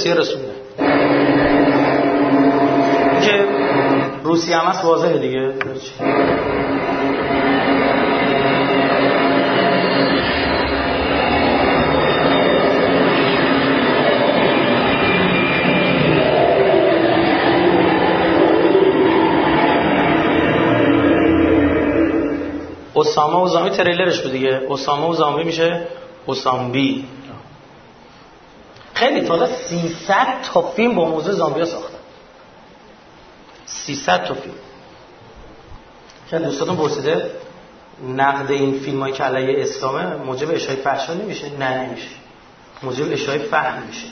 [0.00, 0.52] روسیه رسونده
[3.22, 3.44] که
[4.24, 5.52] روسیه هم هست واضحه دیگه.
[22.96, 24.60] اسامه و زامی تریلرش بود دیگه.
[24.70, 25.86] اسامه و زامی میشه
[26.28, 27.04] اسامبی
[29.00, 31.98] خیلی تا 300 تا فیلم با موضوع زامبیا ساختن.
[33.66, 34.54] 300 تا فیلم.
[36.30, 37.30] که دوستاتون پرسیده
[38.16, 42.08] نقد این فیلم هایی که علیه اسلامه موجب اشای فحشا نمیشه؟ نه نمیشه.
[42.82, 44.06] موجب اشای فهم میشه.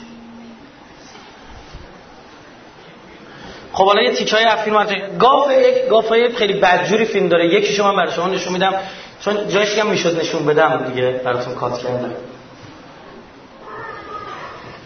[3.73, 4.85] خب حالا یه تیکای از فیلم
[5.19, 7.47] گاف یک گافای خیلی بدجوری فیلم داره.
[7.47, 8.73] یکی شما برای شما نشون میدم.
[9.21, 12.13] چون جایش هم می‌شد نشون بدم دیگه براتون کات کردم.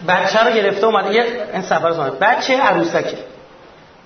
[0.08, 1.14] بچه رو گرفته اومده.
[1.14, 3.16] یه این سفر رو بچه عروسکه.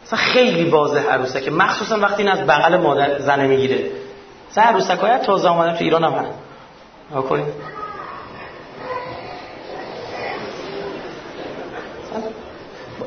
[0.04, 1.50] مثلا خیلی واضح عروسکه.
[1.50, 3.90] مخصوصا وقتی این از بغل مادر زنه می‌گیره.
[4.50, 6.38] مثلا عروسک های تازه اومدن تو ایران هم هست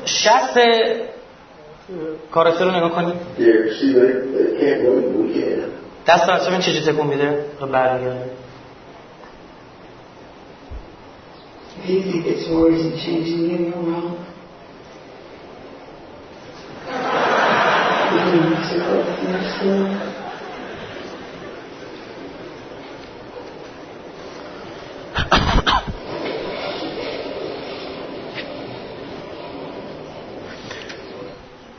[0.06, 0.60] شست
[2.32, 3.14] کارکتر رو نگاه کنیم
[6.08, 8.30] دست بچه من چجوری تکون میده؟ برمیگرده
[11.86, 14.28] Think it's words and changing your wrong?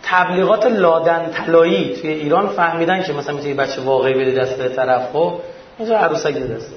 [0.02, 5.40] تبلیغات لادن طلایی توی ایران فهمیدن که مثلا می‌تونی بچه واقعی بده دست طرف خب
[5.78, 6.70] اینجا عروسک دست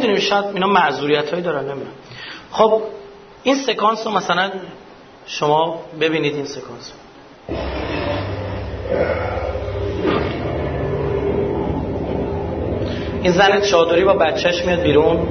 [0.00, 1.92] نمی‌دونیم شاید اینا معذوریت هایی دارن نمی‌دونم.
[2.50, 2.82] خب
[3.42, 4.50] این سکانس رو مثلا
[5.26, 6.92] شما ببینید این سکانس
[13.22, 15.28] این زن چادری با بچهش میاد بیرون.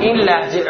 [0.00, 0.64] این لحجه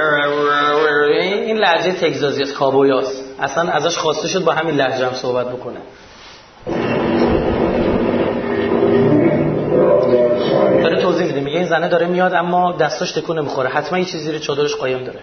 [1.47, 3.28] این لحجه تگزازی از کابویاست.
[3.41, 5.77] اصلا ازش خواسته شد با همین لحجه هم صحبت بکنه.
[10.83, 11.41] داره توضیح میده.
[11.41, 13.69] میگه این زنه داره میاد اما دستاش تکون نمی‌خوره.
[13.69, 15.21] حتما یه چیزی زیر چادرش قایم داره.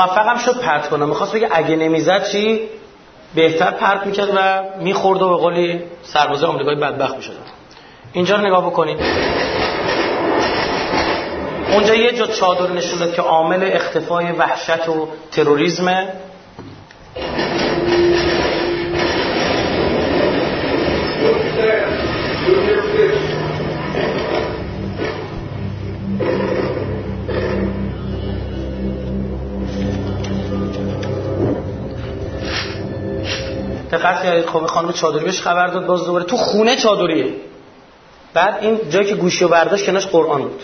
[0.00, 1.08] موفقم شد پرت کنم.
[1.08, 2.60] می‌خواست بگه اگه نمی‌زد چی؟
[3.34, 7.32] بهتر پرت می‌کرد و می‌خورد و به قولی سربازه آمریکایی بدبخت می‌شد.
[8.12, 9.00] اینجا رو نگاه بکنید.
[11.72, 16.08] اونجا یه جا چادر نشون داد که عامل اختفای وحشت و تروریسم
[33.92, 37.32] دقت کردید خب خانم چادری بهش خبر داد باز دوباره تو خونه چادریه.
[38.34, 40.62] بعد این جایی که گوشی و برداشت کناش قرآن بود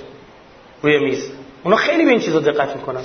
[0.82, 1.30] روی میز.
[1.64, 3.00] اونا خیلی به این چیزا دقت می‌کنن.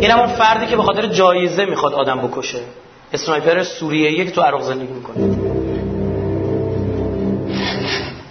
[0.00, 2.60] این همون فردی که به خاطر جایزه می‌خواد آدم بکشه.
[3.12, 5.38] اسنایپر سوریه که تو عراق زندگی می‌کنه.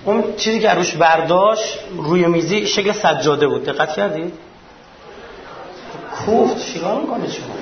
[0.05, 3.63] اون چیزی که روش برداشت روی میزی شکل سجاده بود.
[3.63, 4.33] دقت کردید
[6.25, 7.55] کوفت چیکار می‌کنه شما؟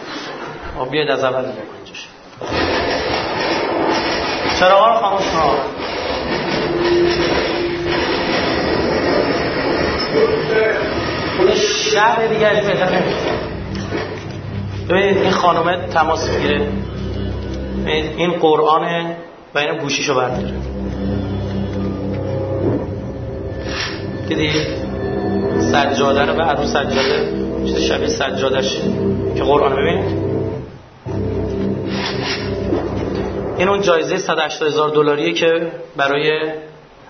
[0.81, 1.53] آب بیاید از اول نگاه
[4.59, 5.57] چرا رو خاموش کن.
[11.39, 12.27] اون شهر
[12.67, 13.17] بهتر نمیشه
[14.89, 16.67] ببینید این خانومه تماس می‌گیره.
[18.17, 19.17] این قرآنه
[19.55, 20.53] و این گوشیشو برداره.
[24.27, 24.51] دیدی؟
[25.59, 28.77] سجاده رو به عروس سجاده چیز شبیه سجادش
[29.35, 30.33] که قرآن ببینید؟
[33.57, 36.51] این اون جایزه 180 هزار دلاریه که برای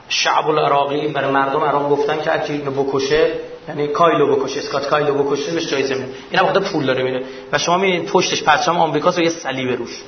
[0.10, 3.28] شعب العراقی برای مردم عراق گفتن که اگه اینو بکشه
[3.68, 6.08] یعنی کایلو بکشه اسکات کایلو بکشه بهش جایزه میده.
[6.32, 7.26] این هم پول داره میده.
[7.51, 10.01] و شما می‌بینید پشتش پرچم آمریکاست و یه صلیب روش.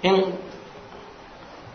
[0.00, 0.24] این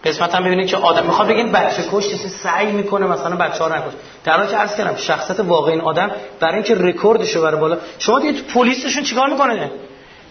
[0.04, 3.76] قسمت هم ببینید که آدم می‌خواد بگین بچه کش سعی می‌کنه مثلا بچه ها رو
[3.76, 3.94] نکش
[4.24, 8.20] در حالی که عرض کردم شخصیت واقعی این آدم برای اینکه رکوردشو بره بالا شما
[8.20, 9.72] دیگه پلیسشون چیکار می‌کنه؟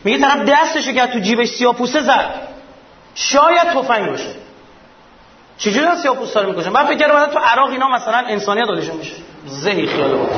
[0.05, 2.35] میگه طرف دستشو کرد تو جیبش سیاپوسه زد.
[3.15, 4.35] شاید تفنگ باشه.
[5.59, 9.15] چجوری از سیاپوسه رو می‌کشن؟ من فکر کردم تو عراق اینا مثلا انسانیت دادشون میشه.
[9.47, 10.31] زهی خیال بود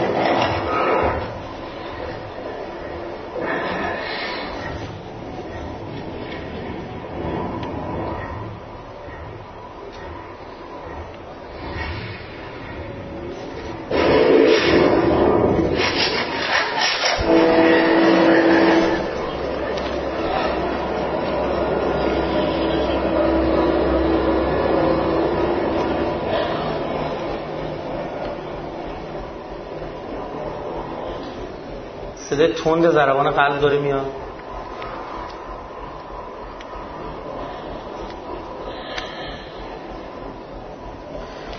[32.34, 34.06] صدای تند ضربان قلب داره میاد.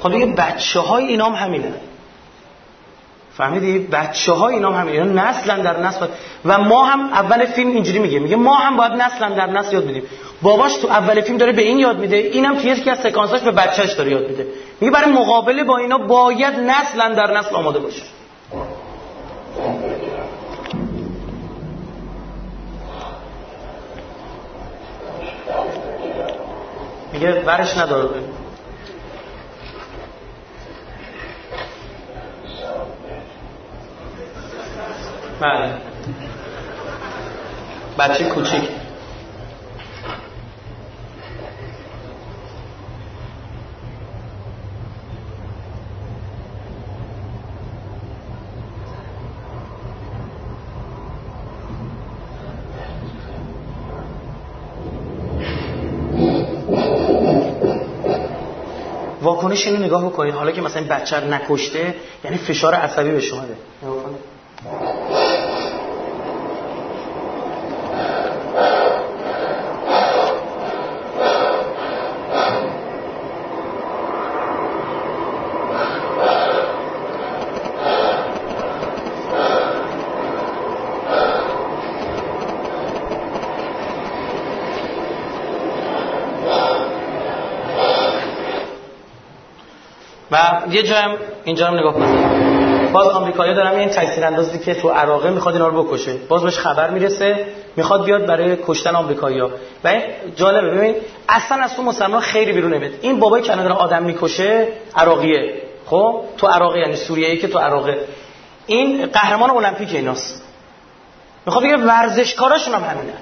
[0.04, 1.74] خب دیگه بچه های اینام همینه.
[3.38, 5.02] فهمیدی؟ بچه های اینام همینه.
[5.02, 6.08] اینا نسلا در نسل.
[6.46, 8.20] و ما هم اول فیلم اینجوری میگه.
[8.20, 10.04] میگه ما هم باید نسلا در نسل یاد بدیم.
[10.42, 12.18] باباش تو اول فیلم داره به این یاد میده.
[12.18, 14.48] اینم توی یکی از سکانساش به بچهش داره یاد میده.
[14.82, 18.02] میگه برای مقابله با اینا باید نسلا در نسل آماده باشه.
[27.26, 28.10] میگه برش نداره
[35.40, 35.72] بله.
[38.00, 38.70] بچه کوچیک.
[59.64, 63.56] اینو نگاه بکنید حالا که مثلا بچه نکشته یعنی فشار عصبی به شما ده
[90.70, 92.46] یه جایم اینجا هم نگاه کنید
[92.92, 96.14] باز آمریکایی‌ها دارن این تکثیر اندازی که تو عراقه می‌خواد اینا رو بکشه.
[96.30, 97.46] باز بهش خبر می‌رسه
[97.76, 99.50] می‌خواد بیاد برای کشتن آمریکایی‌ها.
[99.84, 100.02] و این
[100.36, 100.96] جالبه ببین
[101.30, 102.92] اصلا از تو مسلمان خیلی بیرون نمیاد.
[103.02, 105.62] این بابای که داره آدم می‌کشه عراقیه.
[105.86, 107.98] خب؟ تو عراقه یعنی سوریه‌ای که تو عراقه.
[108.66, 110.44] این قهرمان المپیک ایناست.
[111.46, 113.14] می‌خواد بگه ورزشکاراشون هم همینه.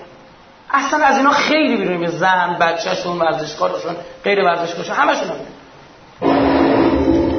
[0.71, 5.35] اصلا از اینا خیلی بیرونیم زن بچهشون ورزشکارشون غیر ورزشکارشون همشون هم.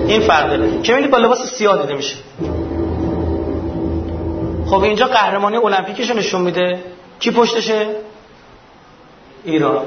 [0.09, 2.17] این فرقه که می‌بینید با لباس سیاه دیده میشه.
[4.67, 6.81] خب اینجا قهرمانی المپیکش نشون میده.
[7.21, 7.87] کی پشتشه؟
[9.45, 9.87] ایران.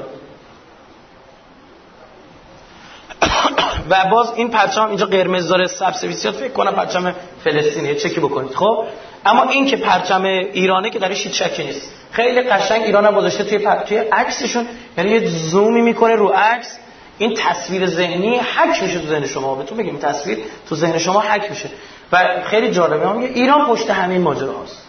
[3.90, 5.66] و باز این پرچم اینجا قرمز داره.
[5.66, 6.34] سبز سیاه.
[6.34, 7.14] فکر کنم پرچم
[7.44, 7.94] فلسطینیه.
[7.94, 8.54] چکی بکنید.
[8.54, 8.84] خب؟
[9.26, 11.90] اما این که پرچم ایرانه که درش هیچ نیست.
[12.10, 13.76] خیلی قشنگ ایران هم گذاشته توی پر...
[13.76, 14.66] توی عکسشون.
[14.98, 16.78] یعنی یه زومی می‌کنه رو عکس.
[17.18, 19.54] این تصویر ذهنی حک میشه تو ذهن شما.
[19.54, 20.38] بهتون بگیم تصویر
[20.68, 21.70] تو ذهن شما حک میشه.
[22.12, 23.08] و خیلی جالبه.
[23.08, 24.88] هم ایران پشت همین ماجرا هست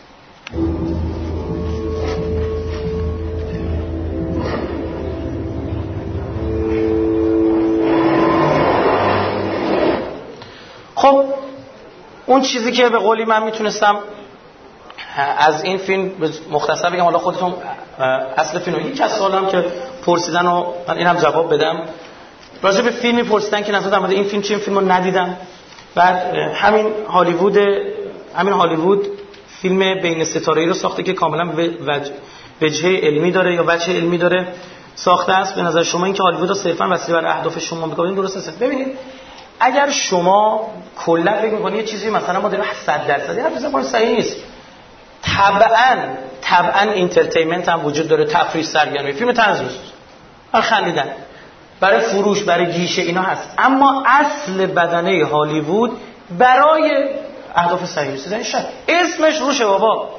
[10.95, 11.25] خب
[12.25, 13.97] اون چیزی که به قولی من می‌تونستم
[15.37, 16.11] از این فیلم
[16.51, 17.53] مختصر بگم حالا خودتون
[18.37, 19.65] اصل فیلم یک از سوالم که
[20.05, 21.85] پرسیدن و من اینم جواب بدم.
[22.61, 25.37] راجع به فیلمی پرسیدن که نظر در این فیلم چی این فیلم رو ندیدم.
[25.95, 27.57] بعد همین هالیوود
[28.37, 29.07] همین هالیوود
[29.61, 31.49] فیلم بین ستاره‌ای رو ساخته که کاملا
[32.61, 34.47] وجه علمی داره یا وجه علمی داره.
[34.95, 38.37] ساخته است به نظر شما اینکه هالیوود رو صرفا وسیله بر اهداف شما می‌کنین درست
[38.37, 38.59] است.
[38.59, 38.97] ببینید
[39.59, 44.15] اگر شما کلا فکر می‌کنید یه چیزی مثلا ما داریم 100 درصدی حرف بزنید صحیح
[44.15, 44.35] نیست.
[45.21, 45.97] طبعا
[46.41, 49.13] طبعا entertainment هم وجود داره تفریح سرگرمی.
[49.13, 49.33] فیلم
[50.51, 51.09] برای خندیدن
[51.79, 53.53] برای فروش برای گیشه اینا هست.
[53.57, 55.99] اما اصل بدنه هالیوود
[56.37, 57.09] برای
[57.55, 60.09] اهداف رسیدن شد اسمش روشه بابا.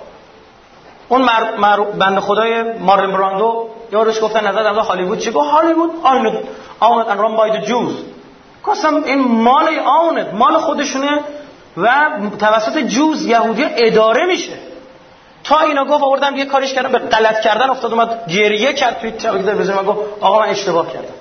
[1.09, 1.57] اون مر...
[1.59, 1.81] مر...
[1.81, 6.39] بنده خدای مارلن براندو یارش گفتن نظر در هالیوود چی؟ گفت هالیوود ain't
[6.81, 7.95] آونت ان ران بای جوز.
[8.65, 11.21] گفتم این مال آونت مال خودشونه
[11.77, 14.53] و توسط جوز یهودی اداره میشه.
[15.45, 19.11] تا اینا گفت آوردم یه کاریش کردم به غلط کردن افتاد اومد گریه کرد توی
[19.11, 21.15] تلویزیون من گفت آقا من اشتباه کردم.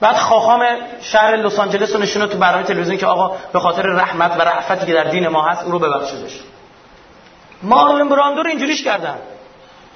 [0.00, 0.64] بعد خاخام
[1.00, 4.86] شهر لس آنجلس رو نشونه تو برنامه تلویزیون که آقا به خاطر رحمت و رحفتی
[4.86, 6.40] که در دین ما هست او رو ببخشیدش.
[7.62, 9.14] مارلن براندو رو اینجوریش کردن.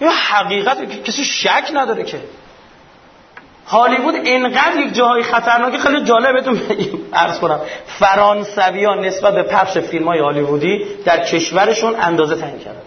[0.01, 2.21] یه حقیقت کسی شک نداره که.
[3.67, 6.61] هالیوود اینقدر یک جاهای خطرناکی خیلی جالب بهتون
[7.13, 7.61] عرض کنم.
[7.87, 12.81] فرانسویان نسبت به پخش فیلم های هالیوودی در کشورشون اندازه تعیین کردن.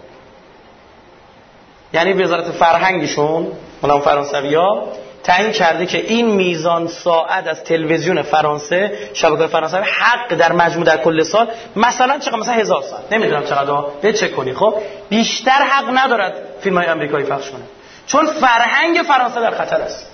[1.92, 3.52] یعنی وزارت فرهنگشون
[3.82, 4.88] اون فرانسوی ها
[5.24, 10.96] تعیین کرده که این میزان ساعت از تلویزیون فرانسه شبکه فرانسه حق در مجموع در
[10.96, 13.12] کل سال مثلا چقدر؟ مثلا هزار ساعت.
[13.12, 13.84] نمی‌دونم چقدر.
[14.02, 14.74] به چک کنی خب؟
[15.08, 17.64] بیشتر حق ندارد فیلم های امریکایی پخش کنه.
[18.06, 20.10] چون فرهنگ فرانسه در خطر است.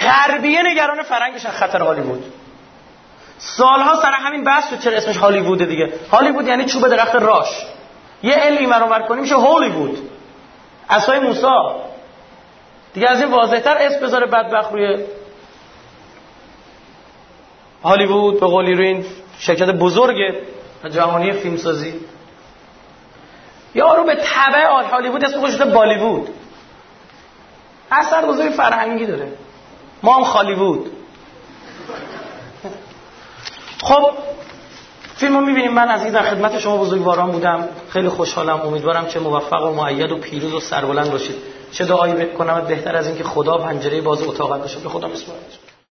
[0.00, 2.24] غربیه نگران فرهنگش از خطر هالیوود.
[3.38, 5.92] سالها سر همین بحث شد چرا اسمش هالیوود دیگه.
[6.12, 7.48] هالیوود یعنی چوب درخت راش.
[8.22, 10.10] یه ال اینور کنیم میشه هالیوود.
[10.90, 11.89] اسای موسی.
[12.94, 15.04] دیگه از این واضحتر اسم بذاره بدبخت روی
[17.82, 19.04] هالیوود به قولی روی این
[19.38, 20.16] شرکت بزرگ
[20.90, 21.94] جهانی فیلمسازی.
[23.74, 26.28] یارو به تبع هالیوود اسم خودش بالیوود.
[27.90, 29.32] اثر گذاری فرهنگی داره.
[30.02, 30.90] ما هم خالیوود.
[33.82, 34.10] خب
[35.16, 35.72] فیلم رو می‌بینیم.
[35.72, 37.68] من از این در خدمت شما بزرگواران بودم.
[37.88, 38.60] خیلی خوشحالم.
[38.60, 41.36] امیدوارم که موفق و معید و پیروز و سربلند باشید.
[41.72, 45.40] چه دعایی بکنم؟ بهتر از اینکه خدا پنجره باز اتاقت باشه به خدا بسپارم.